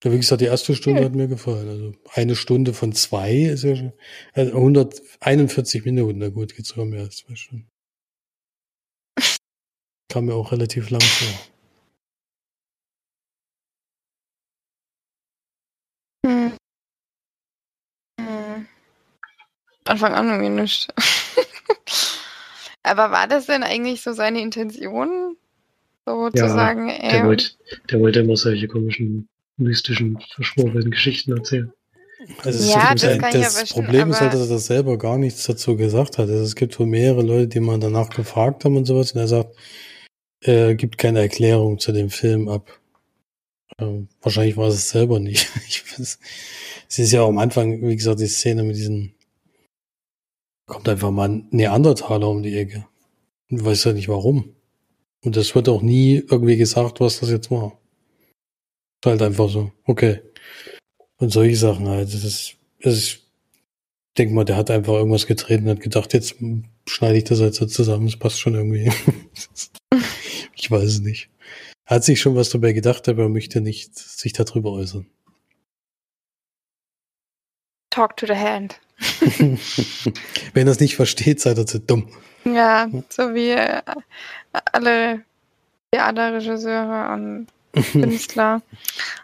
[0.04, 1.68] Ja, wie gesagt, die erste Stunde hat mir gefallen.
[1.68, 3.94] Also eine Stunde von zwei ist ja schon.
[4.34, 7.70] Also 141 Minuten, na gut, geht's sogar mehr als zwei Stunden.
[10.12, 11.48] Kam mir auch relativ lang vor.
[16.26, 16.58] Hm.
[18.20, 18.68] Hm.
[19.86, 20.94] Anfang an irgendwie nicht.
[22.84, 25.38] Aber war das denn eigentlich so seine Intention?
[26.06, 27.50] So zu Ja, sagen, Der ey, wollte,
[27.90, 31.72] der wollte immer solche komischen, mystischen, verschworenen Geschichten erzählen.
[32.44, 35.18] Also Ja, das kann ich das verstehen, Problem ist halt, dass er das selber gar
[35.18, 36.30] nichts dazu gesagt hat.
[36.30, 39.28] Also es gibt wohl mehrere Leute, die mal danach gefragt haben und sowas, und er
[39.28, 39.56] sagt,
[40.42, 42.80] er gibt keine Erklärung zu dem Film ab.
[43.80, 45.50] Ähm, wahrscheinlich war es selber nicht.
[45.68, 46.20] Ich weiß,
[46.88, 49.16] es ist ja auch am Anfang, wie gesagt, die Szene mit diesen,
[50.68, 52.86] kommt einfach mal ein Neandertaler um die Ecke.
[53.50, 54.56] Und weiß ja nicht warum.
[55.24, 57.80] Und das wird auch nie irgendwie gesagt, was das jetzt war.
[59.04, 60.22] Ist halt einfach so, okay.
[61.18, 62.14] Und solche Sachen halt.
[62.14, 63.24] Das ist, das ist, ich
[64.18, 66.36] denk mal, der hat einfach irgendwas gedreht und hat gedacht, jetzt
[66.88, 68.92] schneide ich das jetzt so zusammen, das passt schon irgendwie.
[70.56, 71.30] ich weiß es nicht.
[71.86, 75.08] Er hat sich schon was dabei gedacht, aber er möchte nicht sich darüber äußern.
[77.96, 78.80] talk to the hand.
[80.54, 82.10] Wenn er es nicht versteht, seid ihr zu dumm.
[82.44, 83.82] Ja, so wie äh,
[84.72, 85.22] alle
[85.92, 87.48] Theaterregisseure und
[87.92, 88.62] Künstler.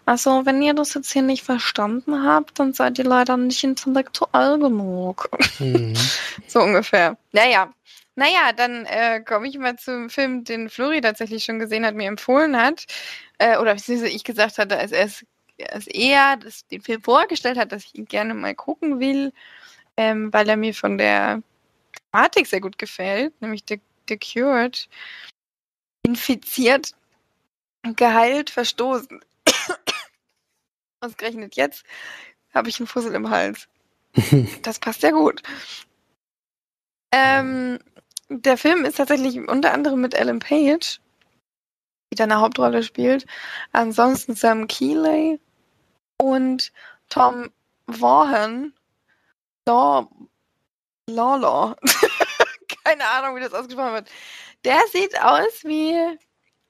[0.06, 4.60] Also, wenn ihr das jetzt hier nicht verstanden habt, dann seid ihr leider nicht intellektuell
[4.60, 5.30] genug.
[5.60, 5.94] Mhm.
[6.48, 7.18] So ungefähr.
[7.32, 7.74] Naja.
[8.16, 12.10] Naja, dann äh, komme ich mal zum Film, den Flori tatsächlich schon gesehen hat, mir
[12.10, 12.86] empfohlen hat.
[13.38, 15.10] Äh, oder ich gesagt hatte, als er
[15.70, 19.34] als er das, den Film vorgestellt hat, dass ich ihn gerne mal gucken will,
[19.98, 21.42] ähm, weil er mir von der
[22.12, 24.90] Thematik sehr gut gefällt, nämlich The, The Cured.
[26.04, 26.92] Infiziert,
[27.84, 29.24] geheilt, verstoßen.
[31.02, 31.84] Ausgerechnet jetzt
[32.54, 33.68] habe ich einen Fussel im Hals.
[34.62, 35.42] Das passt ja gut.
[37.12, 37.80] Ähm,
[38.30, 41.00] der Film ist tatsächlich unter anderem mit Ellen Page,
[42.12, 43.26] die da eine Hauptrolle spielt.
[43.72, 45.40] Ansonsten Sam Keeley
[46.18, 46.72] und
[47.10, 47.52] Tom
[47.88, 48.74] Vaughan.
[49.68, 50.10] Law,
[51.08, 51.76] Lawlaw.
[52.84, 54.10] Keine Ahnung, wie das ausgesprochen wird.
[54.66, 56.18] Der sieht aus wie.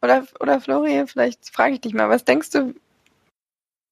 [0.01, 2.73] Oder, oder Florian, vielleicht frage ich dich mal, was denkst du,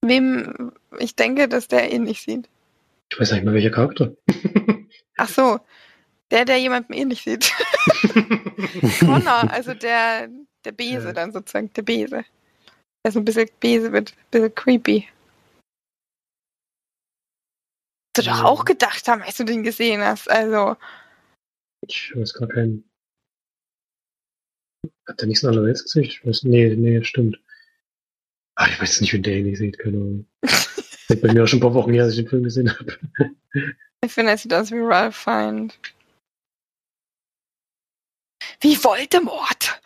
[0.04, 2.50] wem ich denke, dass der ähnlich sieht?
[3.12, 4.16] Ich weiß nicht mal, welcher Charakter.
[5.18, 5.60] Ach so,
[6.32, 7.52] der, der jemandem ähnlich sieht.
[9.06, 10.30] Connor, also der,
[10.66, 11.14] der Bese Ja.
[11.14, 12.26] dann sozusagen, der Bese.
[13.06, 15.08] Der so ein bisschen Bese wird, ein bisschen creepy.
[18.16, 18.46] Du doch Ja.
[18.46, 20.30] auch gedacht haben, als du den gesehen hast.
[20.30, 20.76] Also,
[21.88, 22.89] Ich weiß gar keinen.
[25.08, 26.20] Hat der nicht so ein allerletztes Gesicht?
[26.20, 27.40] Ich weiß, nee, nee, stimmt.
[28.56, 30.26] Ah, ich weiß nicht, wie der ähnlich sieht, keine Ahnung.
[31.10, 32.96] Das bei mir auch schon ein paar Wochen her, dass ich den Film gesehen habe.
[34.06, 35.80] ich finde, er sieht aus wie Ralph Fiend.
[38.62, 39.82] Wie Voldemort!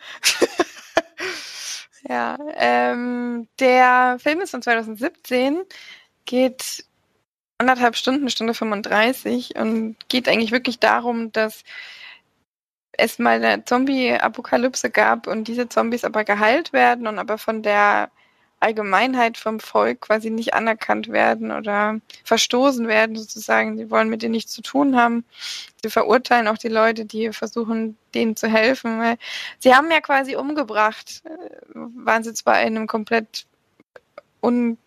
[2.08, 5.62] ja, ähm, der Film ist von 2017,
[6.26, 6.84] geht
[7.56, 11.64] anderthalb Stunden, Stunde 35 und geht eigentlich wirklich darum, dass
[12.98, 18.10] es mal eine Zombie-Apokalypse gab und diese Zombies aber geheilt werden und aber von der
[18.60, 23.76] Allgemeinheit vom Volk quasi nicht anerkannt werden oder verstoßen werden sozusagen.
[23.76, 25.24] Sie wollen mit denen nichts zu tun haben.
[25.82, 29.16] Sie verurteilen auch die Leute, die versuchen, denen zu helfen.
[29.58, 31.22] Sie haben ja quasi umgebracht,
[31.74, 33.46] waren sie zwar in einem komplett
[34.42, 34.78] un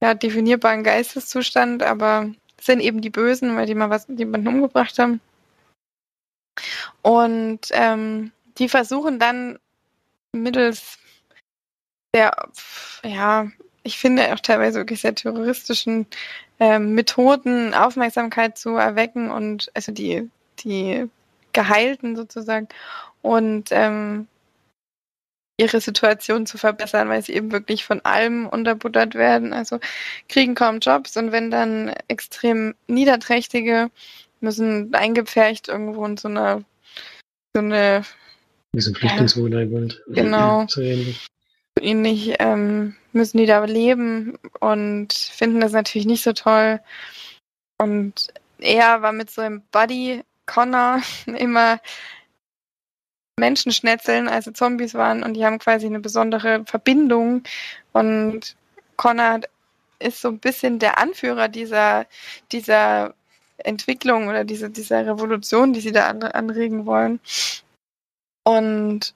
[0.00, 5.20] ja, Geisteszustand, aber sind eben die Bösen, weil die mal was jemanden umgebracht haben.
[7.02, 9.58] Und ähm, die versuchen dann
[10.32, 10.98] mittels
[12.14, 12.32] der,
[13.04, 13.48] ja,
[13.82, 16.06] ich finde auch teilweise wirklich sehr terroristischen
[16.58, 20.28] ähm, Methoden Aufmerksamkeit zu erwecken und also die,
[20.60, 21.08] die
[21.52, 22.68] Geheilten sozusagen
[23.22, 24.28] und ähm,
[25.58, 29.52] ihre Situation zu verbessern, weil sie eben wirklich von allem unterbuttert werden.
[29.52, 29.78] Also
[30.28, 33.90] kriegen kaum Jobs und wenn dann extrem Niederträchtige
[34.40, 36.62] müssen eingepfercht irgendwo in so einer
[37.54, 38.04] so eine
[38.72, 40.02] Wie so ein Flüchtlingswohnheim halt.
[40.08, 40.66] Genau.
[40.68, 41.26] So ähnlich.
[41.80, 46.80] ähnlich ähm, müssen die da leben und finden das natürlich nicht so toll.
[47.78, 51.80] Und er war mit so einem Buddy Connor immer
[53.38, 57.42] Menschenschnetzeln, also Zombies waren und die haben quasi eine besondere Verbindung.
[57.92, 58.56] Und
[58.96, 59.40] Connor
[59.98, 62.06] ist so ein bisschen der Anführer dieser,
[62.52, 63.14] dieser
[63.66, 67.20] Entwicklung oder diese, dieser Revolution, die sie da an, anregen wollen.
[68.44, 69.14] Und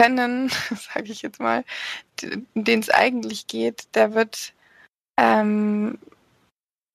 [0.00, 0.48] Shannon,
[0.94, 1.64] sage ich jetzt mal,
[2.54, 4.52] den es eigentlich geht, der wird
[5.18, 5.98] ähm,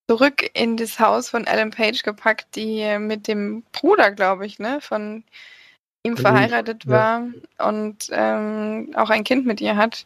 [0.10, 4.82] zurück in das Haus von Ellen Page gepackt, die mit dem Bruder, glaube ich, ne,
[4.82, 5.24] von
[6.04, 7.22] ihm verheiratet war
[7.60, 7.68] ja.
[7.68, 10.06] und ähm, auch ein Kind mit ihr hat.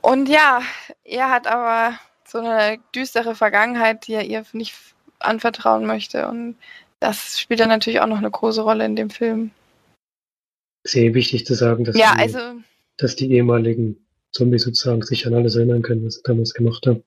[0.00, 0.62] Und ja,
[1.02, 4.76] er hat aber so eine düstere Vergangenheit, die er ihr nicht
[5.20, 6.28] anvertrauen möchte.
[6.28, 6.56] Und
[7.00, 9.50] das spielt dann natürlich auch noch eine große Rolle in dem Film.
[10.86, 12.38] Sehr wichtig zu sagen, dass, ja, die, also,
[12.96, 13.96] dass die ehemaligen
[14.32, 17.02] Zombies sozusagen sich an alles erinnern können, was sie damals gemacht haben.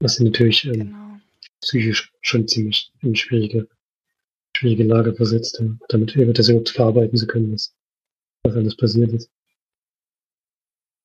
[0.00, 1.20] Was sie natürlich ähm, genau.
[1.60, 3.68] psychisch schon ziemlich in schwierige,
[4.56, 7.74] schwierige Lage versetzt haben, damit wir das überhaupt verarbeiten zu können, was,
[8.44, 9.30] was alles passiert ist.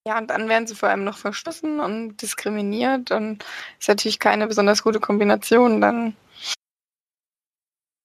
[0.07, 3.45] Ja, und dann werden sie vor allem noch verschlossen und diskriminiert und
[3.79, 6.15] ist natürlich keine besonders gute Kombination dann.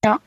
[0.04, 0.20] Ja.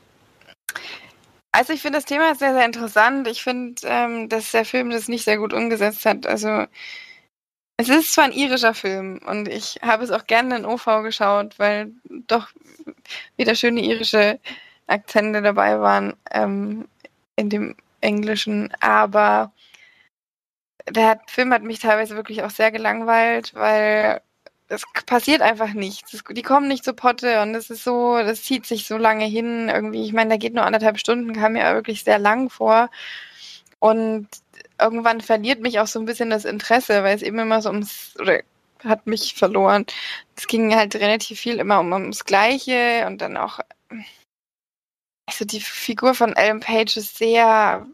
[1.52, 3.28] Also ich finde das Thema sehr, sehr interessant.
[3.28, 6.26] Ich finde, ähm, dass der Film das nicht sehr gut umgesetzt hat.
[6.26, 6.66] Also
[7.76, 11.58] es ist zwar ein irischer Film und ich habe es auch gerne in OV geschaut,
[11.58, 11.92] weil
[12.26, 12.48] doch
[13.36, 14.38] wieder schöne irische
[14.86, 16.88] Akzente dabei waren ähm,
[17.36, 19.52] in dem Englischen, aber
[20.90, 24.20] der Film hat mich teilweise wirklich auch sehr gelangweilt, weil
[24.68, 26.22] es passiert einfach nichts.
[26.30, 29.68] die kommen nicht zu Potte und es ist so, das zieht sich so lange hin.
[29.68, 32.88] Irgendwie, ich meine, da geht nur anderthalb Stunden, kam mir wirklich sehr lang vor.
[33.80, 34.28] Und
[34.80, 38.14] irgendwann verliert mich auch so ein bisschen das Interesse, weil es eben immer so ums,
[38.20, 38.42] oder
[38.84, 39.86] hat mich verloren.
[40.36, 43.60] Es ging halt relativ viel immer um, ums Gleiche und dann auch,
[45.26, 47.86] also die Figur von Ellen Page ist sehr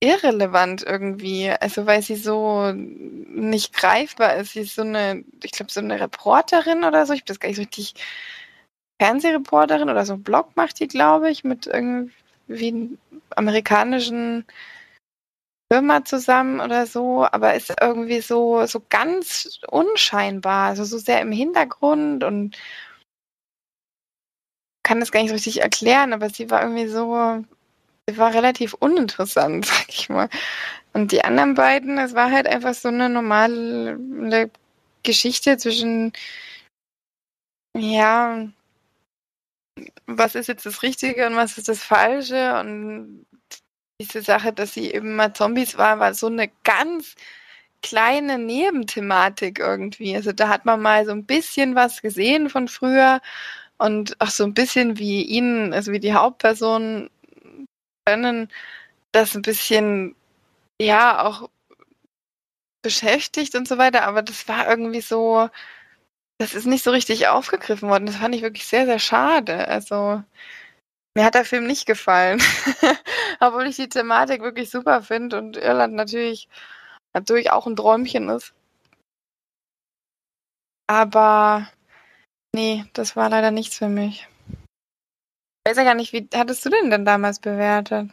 [0.00, 1.50] irrelevant irgendwie.
[1.50, 4.52] Also weil sie so nicht greifbar ist.
[4.52, 7.12] Sie ist so eine, ich glaube, so eine Reporterin oder so.
[7.12, 7.94] Ich bin gar nicht so richtig
[9.00, 12.98] Fernsehreporterin oder so Blog macht die, glaube ich, mit irgendwie
[13.36, 14.44] amerikanischen
[15.72, 21.32] Firma zusammen oder so, aber ist irgendwie so, so ganz unscheinbar, also so sehr im
[21.32, 22.56] Hintergrund und
[24.84, 27.42] kann das gar nicht so richtig erklären, aber sie war irgendwie so
[28.12, 30.28] war relativ uninteressant, sag ich mal.
[30.92, 34.50] Und die anderen beiden, es war halt einfach so eine normale
[35.02, 36.12] Geschichte zwischen,
[37.76, 38.48] ja,
[40.06, 43.26] was ist jetzt das Richtige und was ist das Falsche und
[44.00, 47.14] diese Sache, dass sie eben mal Zombies war, war so eine ganz
[47.82, 50.16] kleine Nebenthematik irgendwie.
[50.16, 53.20] Also da hat man mal so ein bisschen was gesehen von früher
[53.78, 57.10] und auch so ein bisschen wie ihn, also wie die Hauptperson
[58.06, 58.50] können,
[59.12, 60.16] das ein bisschen,
[60.80, 61.50] ja, auch
[62.82, 65.48] beschäftigt und so weiter, aber das war irgendwie so,
[66.38, 68.06] das ist nicht so richtig aufgegriffen worden.
[68.06, 69.68] Das fand ich wirklich sehr, sehr schade.
[69.68, 70.22] Also,
[71.16, 72.40] mir hat der Film nicht gefallen.
[73.40, 76.48] Obwohl ich die Thematik wirklich super finde und Irland natürlich,
[77.14, 78.54] natürlich auch ein Träumchen ist.
[80.88, 81.68] Aber
[82.54, 84.28] nee, das war leider nichts für mich
[85.64, 88.10] weiß ja gar nicht, wie hattest du den denn damals bewertet?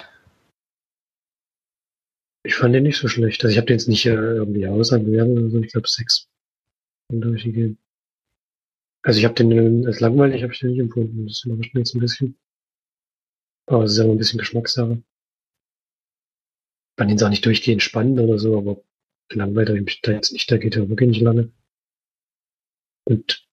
[2.44, 3.44] Ich fand den nicht so schlecht.
[3.44, 5.60] Also ich habe den jetzt nicht äh, irgendwie bewertet oder so.
[5.60, 6.28] Ich glaube sechs
[7.10, 7.78] durchgegeben.
[9.04, 11.28] Also ich habe den als langweilig habe ich den nicht empfunden.
[11.28, 12.40] Das überrascht mich jetzt ein bisschen.
[13.68, 15.04] Aber es ist ja auch ein bisschen Geschmackssache.
[16.92, 18.84] Ich fand ihn auch nicht durchgehend spannend oder so, aber
[19.32, 20.50] langweilig mich da jetzt nicht.
[20.52, 21.52] Da geht ja wirklich nicht lange.
[23.06, 23.48] Und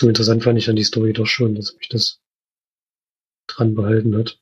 [0.00, 2.20] so interessant fand ich dann die Story doch schon, dass mich das
[3.48, 4.40] dran behalten hat.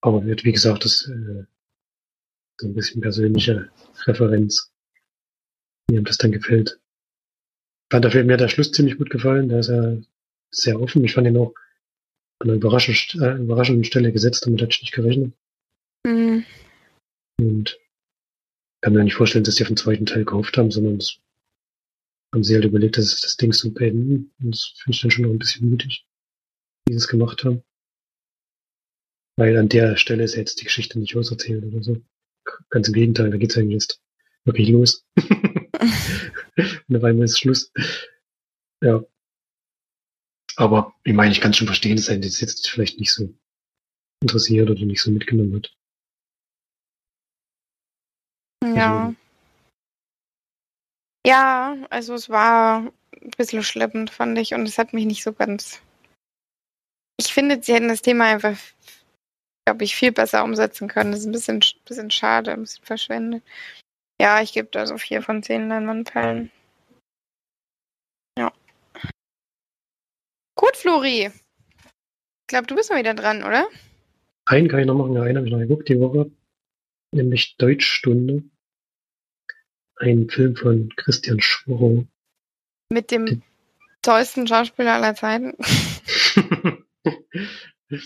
[0.00, 1.44] Aber wird, wie gesagt, das äh,
[2.60, 3.70] so ein bisschen persönliche
[4.06, 4.72] Referenz,
[5.88, 6.80] wie ihm das dann gefällt.
[7.86, 9.48] Ich fand dafür mir der Schluss ziemlich gut gefallen.
[9.48, 9.96] Der ist ja
[10.50, 11.04] sehr offen.
[11.04, 11.54] Ich fand ihn auch
[12.40, 15.32] an einer überraschenden, äh, überraschenden Stelle gesetzt, damit hätte ich nicht gerechnet.
[16.06, 16.44] Mhm.
[17.40, 17.78] Und
[18.80, 21.00] kann mir nicht vorstellen, dass die auf den zweiten Teil gekauft haben, sondern
[22.32, 24.30] haben sie halt überlegt, das, das Ding zu beenden.
[24.40, 26.07] Und das finde ich dann schon noch ein bisschen mutig
[26.92, 27.62] sie es gemacht haben.
[29.36, 31.96] Weil an der Stelle ist jetzt die Geschichte nicht auserzählt oder so.
[32.70, 34.02] Ganz im Gegenteil, da geht's eigentlich jetzt
[34.44, 35.06] wirklich los.
[36.88, 37.72] Und auf einmal ist Schluss.
[38.82, 39.04] Ja.
[40.56, 43.32] Aber ich meine, ich kann schon verstehen, dass er das jetzt vielleicht nicht so
[44.20, 45.72] interessiert oder nicht so mitgenommen hat.
[48.64, 49.06] Ja.
[49.06, 49.16] Also,
[51.26, 52.90] ja, also es war
[53.22, 55.80] ein bisschen schleppend, fand ich, und es hat mich nicht so ganz
[57.18, 58.56] ich finde, sie hätten das Thema einfach,
[59.66, 61.12] glaube ich, viel besser umsetzen können.
[61.12, 63.42] Das ist ein bisschen, bisschen schade, ein bisschen verschwendet.
[64.20, 66.50] Ja, ich gebe da so vier von zehn Leinwandperlen.
[68.38, 68.52] Ja.
[70.56, 71.26] Gut, Flori.
[71.26, 73.68] Ich glaube, du bist mal wieder dran, oder?
[74.48, 76.30] einen kann ich noch machen, einen habe ich noch geguckt die Woche,
[77.12, 78.42] nämlich Deutschstunde.
[79.96, 82.04] Ein Film von Christian Schworrow.
[82.90, 83.42] Mit dem
[84.02, 85.54] tollsten Schauspieler aller Zeiten.
[87.90, 87.98] ja,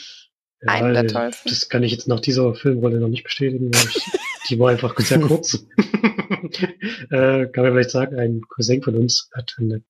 [0.67, 1.49] Einen der äh, tollsten.
[1.49, 4.03] Das kann ich jetzt nach dieser Filmrolle noch nicht bestätigen, weil ich,
[4.49, 5.67] die war einfach sehr kurz.
[7.11, 9.83] äh, kann man vielleicht sagen, ein Cousin von uns hat eine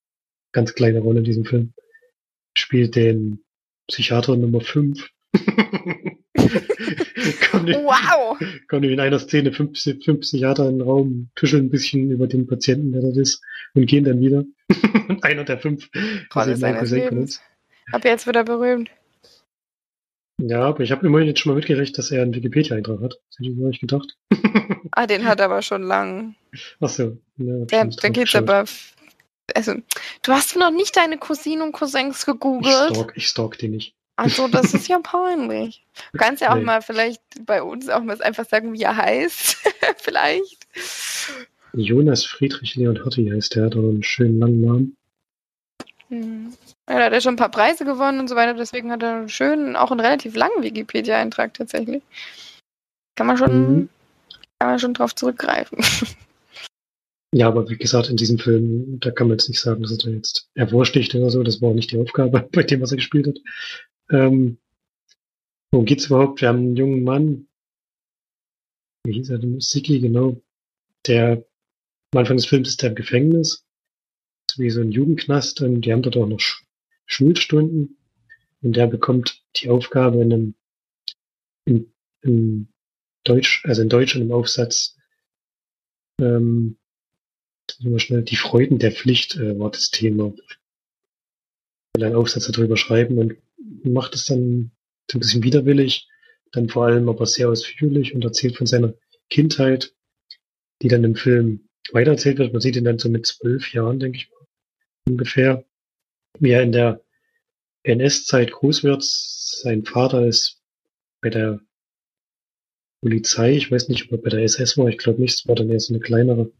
[0.52, 1.72] ganz kleine Rolle in diesem Film.
[2.56, 3.42] Spielt den
[3.88, 5.08] Psychiater Nummer 5.
[7.50, 8.38] kommen, die, Wow!
[8.68, 12.46] kommen in einer Szene fünf, fünf Psychiater in den Raum, tuscheln ein bisschen über den
[12.46, 13.42] Patienten, der dort ist,
[13.74, 14.44] und gehen dann wieder.
[15.08, 15.88] und einer der fünf
[16.34, 17.36] Rolle ist ein seines Cousin von Lebens.
[17.36, 17.42] uns.
[17.92, 18.90] Ab jetzt wird er berühmt.
[20.44, 23.12] Ja, aber ich habe immerhin jetzt schon mal mitgerechnet, dass er einen Wikipedia-Eintrag hat.
[23.30, 24.16] Das hätte ich mir nicht gedacht.
[24.94, 26.34] Ah, den hat er aber schon lang.
[26.80, 27.16] Ach so.
[27.38, 28.66] Ja, ich nicht da geht's aber.
[29.54, 29.74] Also,
[30.22, 32.90] du hast noch nicht deine Cousinen und Cousins Ich gegoogelt.
[32.94, 33.94] stalk, ich stalk die nicht.
[34.16, 35.86] Also, das ist ja peinlich.
[36.12, 36.64] Du kannst ja auch Nee.
[36.64, 39.56] mal vielleicht bei uns auch mal einfach sagen, wie er heißt.
[39.96, 40.66] vielleicht.
[41.72, 44.96] Jonas Friedrich Leon Harty heißt der, hat aber einen schönen langen Namen.
[46.08, 46.52] Hm.
[46.92, 49.14] Ja, da hat er schon ein paar Preise gewonnen und so weiter, deswegen hat er
[49.16, 52.02] einen schönen, auch einen relativ langen Wikipedia-Eintrag tatsächlich.
[53.16, 53.88] Kann man schon, Mhm.
[54.58, 55.78] kann man schon drauf zurückgreifen.
[57.34, 59.96] Ja, aber wie gesagt, in diesem Film, da kann man jetzt nicht sagen, dass er
[59.96, 61.42] da jetzt hervorsticht oder so.
[61.42, 63.38] Das war auch nicht die Aufgabe bei dem, was er gespielt hat.
[64.10, 64.58] Ähm,
[65.70, 66.42] worum geht's überhaupt?
[66.42, 67.48] Wir haben einen jungen Mann,
[69.06, 69.58] wie hieß er denn?
[69.62, 70.42] Siki, genau.
[71.06, 71.42] Der
[72.12, 73.64] am Anfang des Films ist der im Gefängnis.
[74.58, 75.62] Wie so ein Jugendknast.
[75.62, 76.40] Und die haben dort auch noch
[77.06, 77.98] Schulstunden.
[78.62, 80.54] Und der bekommt die Aufgabe in einem
[81.64, 81.92] in,
[82.22, 82.68] in
[83.24, 84.96] Deutsch, also in Deutsch und im Aufsatz,
[86.20, 86.78] ähm,
[87.80, 90.32] Mal schnell, die Freuden der Pflicht äh, war das Thema.
[91.94, 93.36] Will einen Aufsatz darüber schreiben und
[93.84, 94.72] macht es dann
[95.10, 96.08] so ein bisschen widerwillig,
[96.52, 98.94] dann vor allem aber sehr ausführlich und erzählt von seiner
[99.30, 99.94] Kindheit,
[100.80, 102.52] die dann im Film weitererzählt wird.
[102.52, 104.46] Man sieht ihn dann so mit zwölf Jahren, denke ich mal,
[105.08, 105.64] ungefähr,
[106.38, 107.02] wie er in der
[107.84, 109.02] NS-Zeit groß wird.
[109.04, 110.60] Sein Vater ist
[111.20, 111.60] bei der
[113.00, 115.56] Polizei, ich weiß nicht, ob er bei der SS war, ich glaube nicht, es war
[115.56, 116.52] dann erst eine kleinere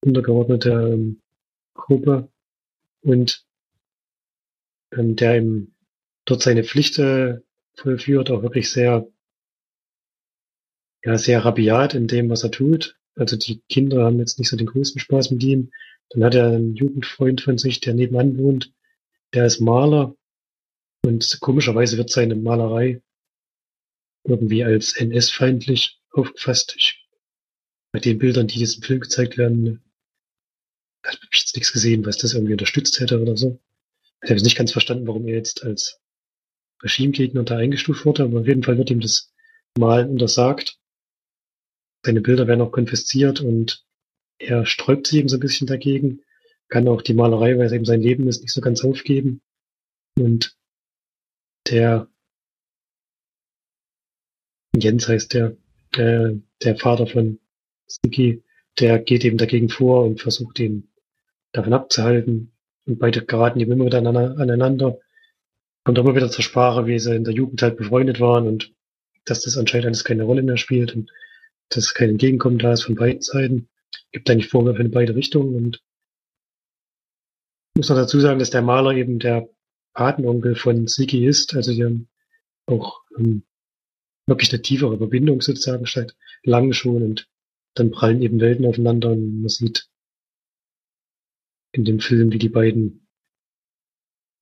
[0.00, 1.20] untergeordnete ähm,
[1.74, 2.30] Gruppe
[3.02, 3.44] und
[4.92, 5.74] ähm, der ihm
[6.24, 7.38] dort seine Pflicht äh,
[7.74, 9.06] vollführt, auch wirklich sehr,
[11.04, 12.98] ja, sehr rabiat in dem, was er tut.
[13.14, 15.72] Also die Kinder haben jetzt nicht so den größten Spaß mit ihm.
[16.10, 18.72] Dann hat er einen Jugendfreund von sich, der nebenan wohnt,
[19.36, 20.16] der ist Maler
[21.04, 23.02] und komischerweise wird seine Malerei
[24.24, 26.74] irgendwie als NS-feindlich aufgefasst.
[26.78, 27.06] Ich,
[27.92, 29.84] bei den Bildern, die im Film gezeigt werden,
[31.04, 33.60] habe ich jetzt nichts gesehen, was das irgendwie unterstützt hätte oder so.
[34.22, 36.00] Ich habe jetzt nicht ganz verstanden, warum er jetzt als
[36.82, 39.32] Regimegegner da eingestuft wurde, aber auf jeden Fall wird ihm das
[39.78, 40.78] Malen untersagt.
[42.04, 43.84] Seine Bilder werden auch konfisziert und
[44.38, 46.22] er sträubt sich eben so ein bisschen dagegen,
[46.68, 49.40] kann auch die Malerei, weil es eben sein Leben ist, nicht so ganz aufgeben.
[50.18, 50.56] Und
[51.68, 52.08] der
[54.76, 55.56] Jens heißt der,
[55.92, 57.38] äh, der Vater von
[57.86, 58.42] Siki,
[58.78, 60.88] der geht eben dagegen vor und versucht ihn
[61.52, 62.52] davon abzuhalten.
[62.86, 64.98] Und beide geraten eben immer wieder aneinander- aneinander.
[65.84, 68.72] Kommt immer wieder zur Sprache, wie sie in der Jugend halt befreundet waren und
[69.24, 71.10] dass das anscheinend alles keine Rolle mehr spielt und
[71.68, 73.68] dass kein Entgegenkommen da ist von beiden Seiten.
[74.12, 75.82] Gibt eigentlich Vorwürfe in beide Richtungen und
[77.76, 79.48] muss noch dazu sagen, dass der Maler eben der
[79.92, 81.54] Patenonkel von Siki ist.
[81.54, 82.08] Also die haben
[82.66, 83.44] auch ähm,
[84.26, 87.28] wirklich eine tiefere Verbindung sozusagen seit langem schon und
[87.74, 89.88] dann prallen eben Welten aufeinander und man sieht
[91.72, 93.06] in dem Film, wie die beiden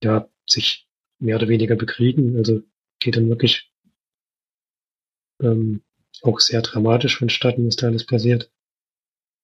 [0.03, 2.37] ja sich mehr oder weniger bekriegen.
[2.37, 2.62] Also
[3.01, 3.72] geht dann wirklich
[5.43, 5.82] ähm,
[6.22, 8.53] auch sehr dramatisch vonstatten, was da alles passiert.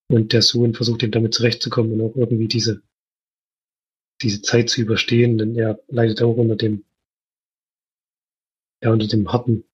[0.08, 2.82] Und der Sohn versucht eben damit zurechtzukommen und auch irgendwie diese
[4.22, 6.84] diese Zeit zu überstehen, denn er leidet auch unter dem
[8.82, 9.64] ja unter dem harten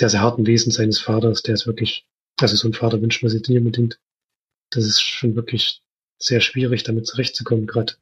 [0.00, 2.06] sehr, sehr harten Wesen seines Vaters, der ist wirklich,
[2.40, 4.00] also so ein Vater wünscht man sich nicht unbedingt.
[4.70, 5.82] Das ist schon wirklich
[6.18, 7.94] sehr schwierig, damit zurechtzukommen, gerade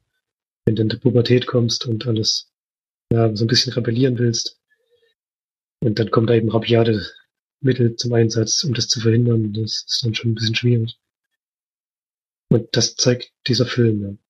[0.65, 2.49] wenn du in der Pubertät kommst und alles
[3.11, 4.61] ja, so ein bisschen rebellieren willst.
[5.81, 7.05] Und dann kommt da eben rabiate
[7.59, 9.51] Mittel zum Einsatz, um das zu verhindern.
[9.51, 10.97] Das ist dann schon ein bisschen schwierig.
[12.49, 14.01] Und das zeigt dieser Film.
[14.03, 14.28] Ja.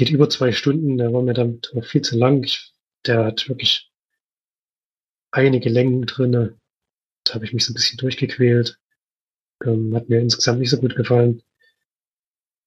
[0.00, 2.42] Geht über zwei Stunden, der war mir damit viel zu lang.
[2.42, 2.72] Ich,
[3.04, 3.92] der hat wirklich
[5.30, 6.58] einige Längen drinne.
[7.24, 8.80] Da habe ich mich so ein bisschen durchgequält.
[9.62, 11.42] Ähm, hat mir insgesamt nicht so gut gefallen.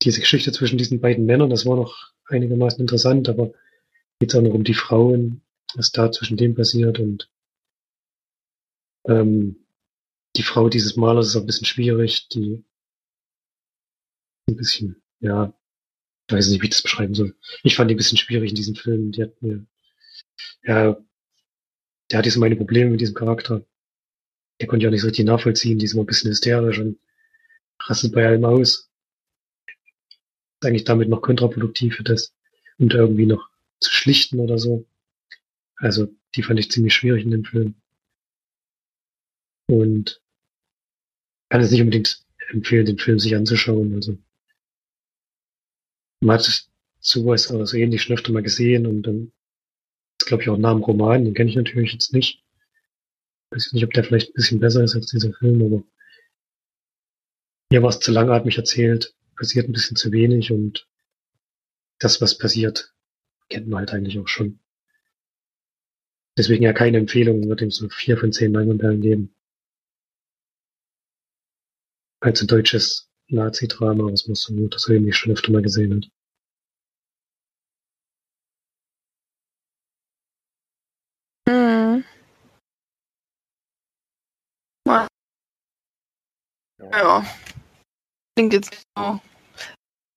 [0.03, 3.51] Diese Geschichte zwischen diesen beiden Männern, das war noch einigermaßen interessant, aber
[4.19, 5.41] geht auch noch um die Frauen.
[5.73, 7.31] was da zwischen dem passiert und
[9.05, 9.65] ähm,
[10.35, 12.63] die Frau dieses Malers ist auch ein bisschen schwierig, die
[14.47, 15.51] ein bisschen, ja,
[16.33, 17.35] weiß nicht, wie ich das beschreiben soll.
[17.63, 19.11] Ich fand die ein bisschen schwierig in diesem Film.
[19.11, 19.65] Die hat mir,
[20.63, 20.97] ja,
[22.11, 23.65] der hatte so meine Probleme mit diesem Charakter.
[24.59, 25.79] Der konnte ich auch nicht so richtig nachvollziehen.
[25.79, 26.99] Die ist immer ein bisschen hysterisch und
[27.79, 28.89] rastet bei allem aus.
[29.67, 32.33] Ist eigentlich damit noch kontraproduktiv für das,
[32.77, 34.85] da irgendwie noch zu schlichten oder so.
[35.75, 37.75] Also, die fand ich ziemlich schwierig in dem Film.
[39.67, 40.21] Und
[41.49, 43.93] kann es nicht unbedingt empfehlen, den Film sich anzuschauen.
[43.95, 44.17] Also,
[46.23, 46.69] man hat
[46.99, 49.31] sowas oder ähnlich schon öfter mal gesehen und dann
[50.19, 52.43] ist, glaube ich, auch Namen Roman, den kenne ich natürlich jetzt nicht.
[53.51, 55.83] Ich weiß nicht, ob der vielleicht ein bisschen besser ist als dieser Film, aber
[57.71, 60.87] mir war es zu langatmig erzählt, passiert ein bisschen zu wenig und
[61.99, 62.93] das, was passiert,
[63.49, 64.59] kennt man halt eigentlich auch schon.
[66.37, 69.35] Deswegen ja keine Empfehlung, würde ihm so vier von zehn Leinwandperlen geben.
[72.19, 76.09] Als ein deutsches Nazi-Drama, was man so gut, das irgendwie schon öfter mal gesehen hat.
[81.47, 82.03] Mhm.
[86.91, 87.25] Ja.
[88.35, 89.19] Klingt jetzt so.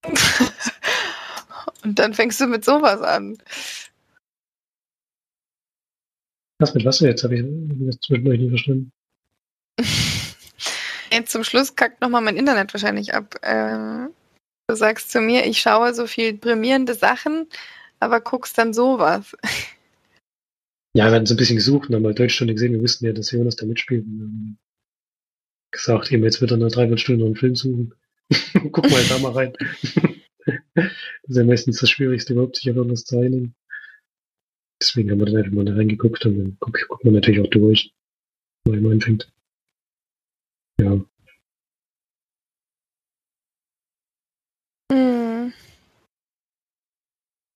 [1.84, 3.38] Und dann fängst du mit sowas an.
[6.58, 7.22] Was mit was jetzt?
[7.22, 7.44] Habe ich
[7.86, 8.90] das zwischendurch nicht verstanden.
[11.12, 13.36] Jetzt zum Schluss kackt nochmal mein Internet wahrscheinlich ab.
[13.42, 14.10] Ähm,
[14.68, 17.46] du sagst zu mir, ich schaue so viel deprimierende Sachen,
[18.00, 19.36] aber guckst dann sowas.
[20.96, 22.72] Ja, wir hatten so ein bisschen gesucht und haben mal Deutschstunde gesehen.
[22.72, 24.04] Wir wussten ja, dass Jonas da mitspielt.
[24.04, 24.58] Und haben
[25.70, 27.94] gesagt, eben jetzt wird er eine Dreiviertelstunde einen Film suchen.
[28.72, 29.52] Guck mal da mal rein.
[30.74, 30.86] das
[31.28, 33.54] ist ja meistens das Schwierigste, überhaupt sich auf irgendwas zu einigen.
[34.80, 37.50] Deswegen haben wir dann einfach mal da reingeguckt und dann guckt guck man natürlich auch
[37.50, 37.92] durch,
[38.64, 39.30] weil man anfängt.
[40.80, 41.00] Ja.
[44.92, 45.52] Hm.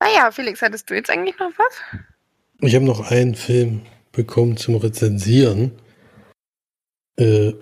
[0.02, 2.00] Naja, Felix, hattest du jetzt eigentlich noch was?
[2.60, 5.72] Ich habe noch einen Film bekommen zum Rezensieren.
[7.16, 7.52] Äh,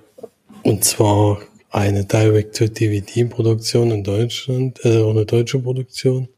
[0.63, 6.29] und zwar eine Direct-to-DVD-Produktion in Deutschland, äh, eine deutsche Produktion.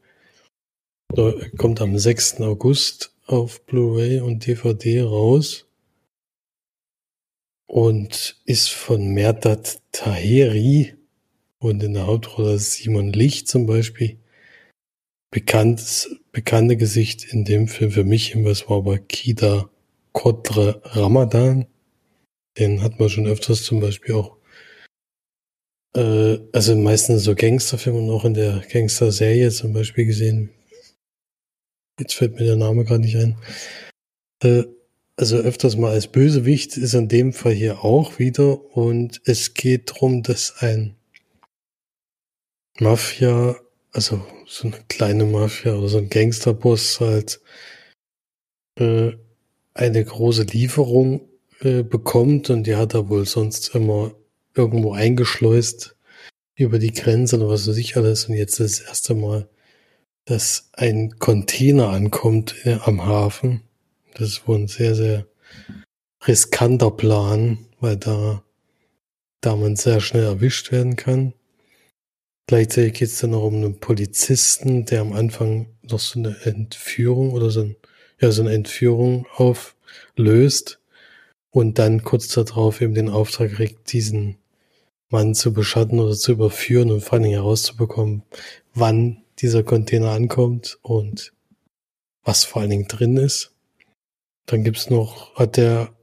[1.57, 2.41] Kommt am 6.
[2.41, 5.67] August auf Blu-ray und DVD raus
[7.71, 10.93] und ist von Mertat Taheri
[11.57, 14.19] und in der Hauptrolle Simon Licht zum Beispiel.
[15.31, 19.69] Bekanntes, bekannte Gesicht in dem Film für mich immer, war aber Kida
[20.11, 21.65] Kodre Ramadan.
[22.59, 24.35] Den hat man schon öfters zum Beispiel auch,
[25.95, 30.49] äh, also meistens so Gangsterfilme und auch in der Gangster-Serie zum Beispiel gesehen.
[31.97, 33.37] Jetzt fällt mir der Name gerade nicht ein.
[34.43, 34.63] Äh,
[35.15, 38.75] also öfters mal als Bösewicht ist in dem Fall hier auch wieder.
[38.75, 40.95] Und es geht darum, dass ein
[42.79, 43.55] Mafia,
[43.91, 47.41] also so eine kleine Mafia oder so ein Gangsterboss halt
[48.79, 49.11] äh,
[49.73, 51.21] eine große Lieferung
[51.59, 52.49] äh, bekommt.
[52.49, 54.15] Und die hat er wohl sonst immer
[54.55, 55.95] irgendwo eingeschleust
[56.55, 58.25] über die Grenze oder was weiß ich alles.
[58.25, 59.47] Und jetzt das erste Mal,
[60.25, 63.61] dass ein Container ankommt äh, am Hafen
[64.13, 65.25] das ist wohl ein sehr, sehr
[66.27, 68.43] riskanter Plan, weil da,
[69.41, 71.33] da man sehr schnell erwischt werden kann.
[72.47, 77.31] Gleichzeitig geht es dann noch um einen Polizisten, der am Anfang noch so eine Entführung
[77.31, 77.75] oder so, ein,
[78.19, 80.79] ja, so eine Entführung auflöst
[81.49, 84.37] und dann kurz darauf eben den Auftrag kriegt, diesen
[85.09, 88.23] Mann zu beschatten oder zu überführen und vor allen Dingen herauszubekommen,
[88.73, 91.33] wann dieser Container ankommt und
[92.23, 93.50] was vor allen Dingen drin ist.
[94.45, 95.95] Dann gibt's noch, hat der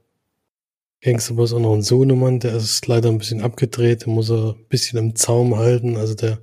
[1.01, 4.65] Gangsterboss auch noch einen Sohnemann, der ist leider ein bisschen abgedreht, den muss er ein
[4.67, 6.39] bisschen im Zaum halten, also der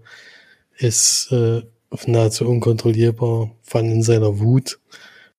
[0.79, 1.63] ist äh,
[2.07, 4.79] nahezu unkontrollierbar, vor allem in seiner Wut,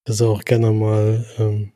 [0.03, 1.71] dass er auch gerne mal ähm,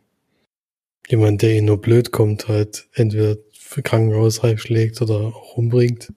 [1.07, 6.13] jemand, der ihn nur blöd kommt, halt entweder für Krankenhausreif schlägt oder auch umbringt.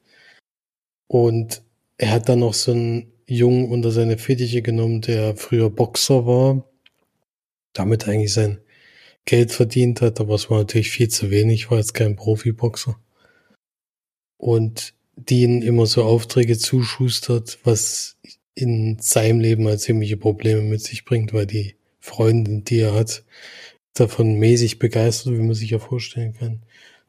[1.07, 1.63] Und
[1.97, 6.65] er hat dann noch so einen Jungen unter seine Fittiche genommen, der früher Boxer war
[7.75, 8.61] damit eigentlich sein
[9.27, 12.99] Geld verdient hat, aber es war natürlich viel zu wenig, war jetzt kein Profiboxer.
[14.39, 18.17] Und die ihn immer so Aufträge zuschustert, was
[18.55, 23.25] in seinem Leben halt ziemliche Probleme mit sich bringt, weil die Freundin, die er hat,
[23.95, 26.63] davon mäßig begeistert, wie man sich ja vorstellen kann.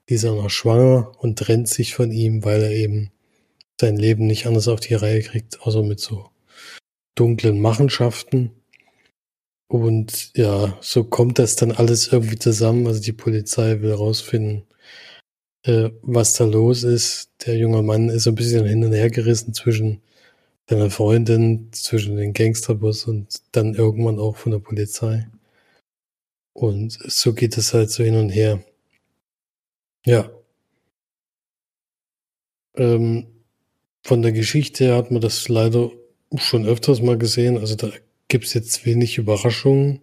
[0.07, 3.11] Die ist auch noch schwanger und trennt sich von ihm, weil er eben
[3.79, 6.29] sein Leben nicht anders auf die Reihe kriegt, außer mit so
[7.15, 8.51] dunklen Machenschaften.
[9.67, 12.87] Und ja, so kommt das dann alles irgendwie zusammen.
[12.87, 14.63] Also die Polizei will rausfinden,
[15.63, 17.31] äh, was da los ist.
[17.45, 20.01] Der junge Mann ist so ein bisschen hin und her gerissen zwischen
[20.69, 25.27] seiner Freundin, zwischen den Gangsterbus und dann irgendwann auch von der Polizei.
[26.53, 28.63] Und so geht es halt so hin und her.
[30.05, 30.29] Ja.
[32.75, 33.27] Ähm,
[34.03, 35.91] von der Geschichte her hat man das leider
[36.37, 37.57] schon öfters mal gesehen.
[37.57, 37.91] Also da
[38.27, 40.01] gibt's jetzt wenig Überraschungen.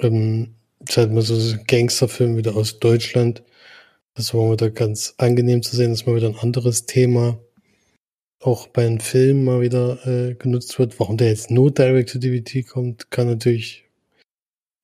[0.00, 0.56] Ähm,
[0.88, 3.42] seit man so Gangsterfilm wieder aus Deutschland.
[4.14, 7.38] Das war wieder ganz angenehm zu sehen, dass mal wieder ein anderes Thema
[8.40, 10.98] auch bei einem Film mal wieder äh, genutzt wird.
[11.00, 13.84] Warum der jetzt nur Direct-to-DVD kommt, kann natürlich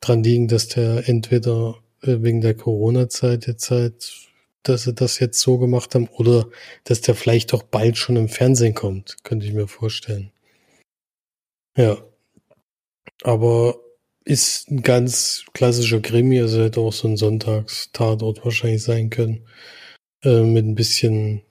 [0.00, 4.28] dran liegen, dass der entweder äh, wegen der Corona-Zeit jetzt halt,
[4.62, 6.48] dass sie das jetzt so gemacht haben, oder
[6.84, 10.32] dass der vielleicht auch bald schon im Fernsehen kommt, könnte ich mir vorstellen.
[11.76, 11.98] Ja.
[13.22, 13.76] Aber
[14.24, 19.46] ist ein ganz klassischer Krimi, also hätte auch so ein Sonntagstatort wahrscheinlich sein können.
[20.22, 21.42] Äh, mit ein bisschen,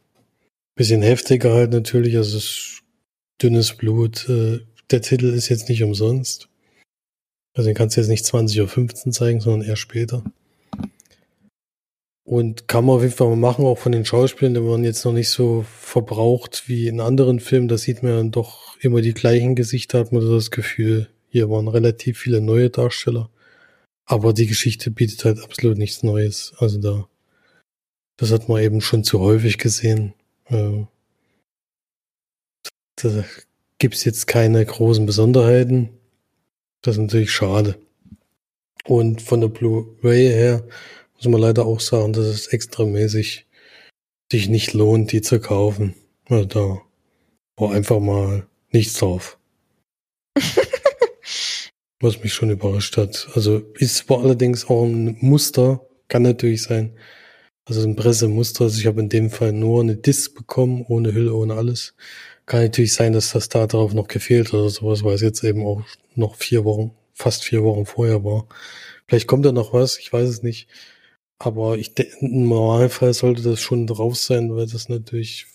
[0.76, 2.40] bisschen heftiger halt natürlich, also
[3.42, 4.28] dünnes Blut.
[4.30, 6.48] Äh, der Titel ist jetzt nicht umsonst.
[7.54, 10.24] Also den kannst du jetzt nicht 20.15 Uhr zeigen, sondern eher später.
[12.24, 15.04] Und kann man auf jeden Fall mal machen, auch von den Schauspielern, die waren jetzt
[15.04, 17.68] noch nicht so verbraucht wie in anderen Filmen.
[17.68, 21.10] Da sieht man dann doch immer die gleichen Gesichter, hat man das Gefühl.
[21.32, 23.30] Hier waren relativ viele neue Darsteller.
[24.06, 26.54] Aber die Geschichte bietet halt absolut nichts Neues.
[26.58, 27.08] Also da,
[28.18, 30.14] das hat man eben schon zu häufig gesehen.
[30.48, 30.84] Äh,
[32.98, 33.24] da
[33.78, 35.90] gibt's jetzt keine großen Besonderheiten.
[36.82, 37.80] Das ist natürlich schade.
[38.84, 40.68] Und von der Blu-ray her
[41.16, 43.46] muss man leider auch sagen, dass es extramäßig
[44.30, 45.94] sich nicht lohnt, die zu kaufen.
[46.26, 46.82] Also da
[47.56, 49.38] war einfach mal nichts drauf.
[52.02, 53.30] Was mich schon überrascht hat.
[53.36, 56.98] Also ist war allerdings auch ein Muster, kann natürlich sein.
[57.66, 58.66] Also ein Pressemuster.
[58.66, 61.96] Also ich habe in dem Fall nur eine Disc bekommen, ohne Hülle, ohne alles.
[62.48, 65.44] Kann natürlich sein, dass das da drauf noch gefehlt hat oder sowas, weil es jetzt
[65.44, 65.84] eben auch
[66.16, 68.48] noch vier Wochen, fast vier Wochen vorher war.
[69.08, 70.68] Vielleicht kommt da noch was, ich weiß es nicht.
[71.38, 75.48] Aber ich im Normalfall sollte das schon drauf sein, weil das natürlich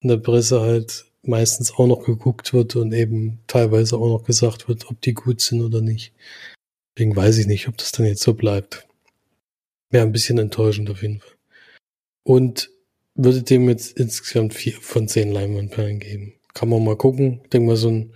[0.00, 4.68] in der Presse halt meistens auch noch geguckt wird und eben teilweise auch noch gesagt
[4.68, 6.12] wird, ob die gut sind oder nicht.
[6.96, 8.86] Deswegen weiß ich nicht, ob das dann jetzt so bleibt.
[9.90, 11.34] Wäre ein bisschen enttäuschend auf jeden Fall.
[12.24, 12.70] Und
[13.14, 16.34] würde dem jetzt insgesamt vier von zehn Leinwandperlen geben.
[16.52, 17.40] Kann man mal gucken.
[17.44, 18.12] Ich denke mal, so ein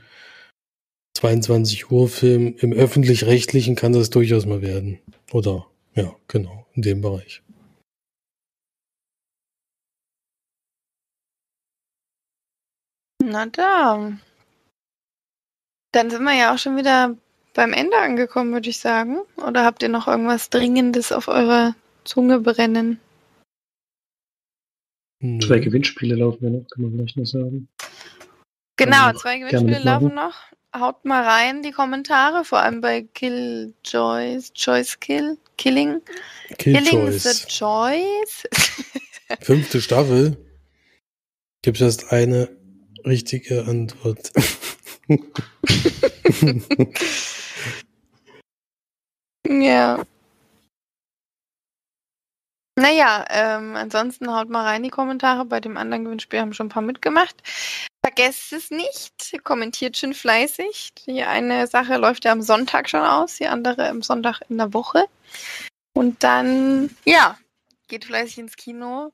[1.18, 5.00] 22 Uhr Film im öffentlich-rechtlichen kann das durchaus mal werden.
[5.32, 7.42] Oder, ja, genau, in dem Bereich.
[13.30, 14.12] Na da.
[15.92, 17.14] Dann sind wir ja auch schon wieder
[17.52, 19.18] beim Ende angekommen, würde ich sagen.
[19.36, 21.74] Oder habt ihr noch irgendwas Dringendes auf eurer
[22.04, 22.98] Zunge brennen?
[25.42, 27.68] Zwei Gewinnspiele laufen ja noch, kann man vielleicht noch sagen.
[28.76, 30.34] Genau, zwei Gewinnspiele laufen noch.
[30.74, 36.00] Haut mal rein die Kommentare, vor allem bei Kill Joyce, Choice Kill, Killing,
[36.58, 37.46] Killing the Killchoice.
[37.48, 38.48] Choice.
[39.40, 40.36] Fünfte Staffel.
[41.62, 42.57] Gibt es erst eine
[43.05, 44.32] richtige Antwort.
[49.49, 50.05] ja.
[52.78, 55.44] Naja, ähm, ansonsten haut mal rein die Kommentare.
[55.44, 57.34] Bei dem anderen Gewinnspiel haben schon ein paar mitgemacht.
[58.05, 60.92] Vergesst es nicht, kommentiert schön fleißig.
[61.07, 64.72] Die eine Sache läuft ja am Sonntag schon aus, die andere am Sonntag in der
[64.72, 65.07] Woche.
[65.92, 67.36] Und dann, ja,
[67.88, 69.11] geht fleißig ins Kino.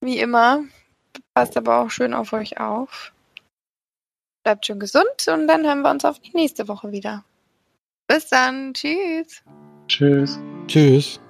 [0.00, 0.64] Wie immer.
[1.34, 3.12] Passt aber auch schön auf euch auf.
[4.44, 7.24] Bleibt schön gesund und dann hören wir uns auf die nächste Woche wieder.
[8.06, 8.72] Bis dann.
[8.74, 9.42] Tschüss.
[9.88, 10.38] Tschüss.
[10.66, 11.20] Tschüss.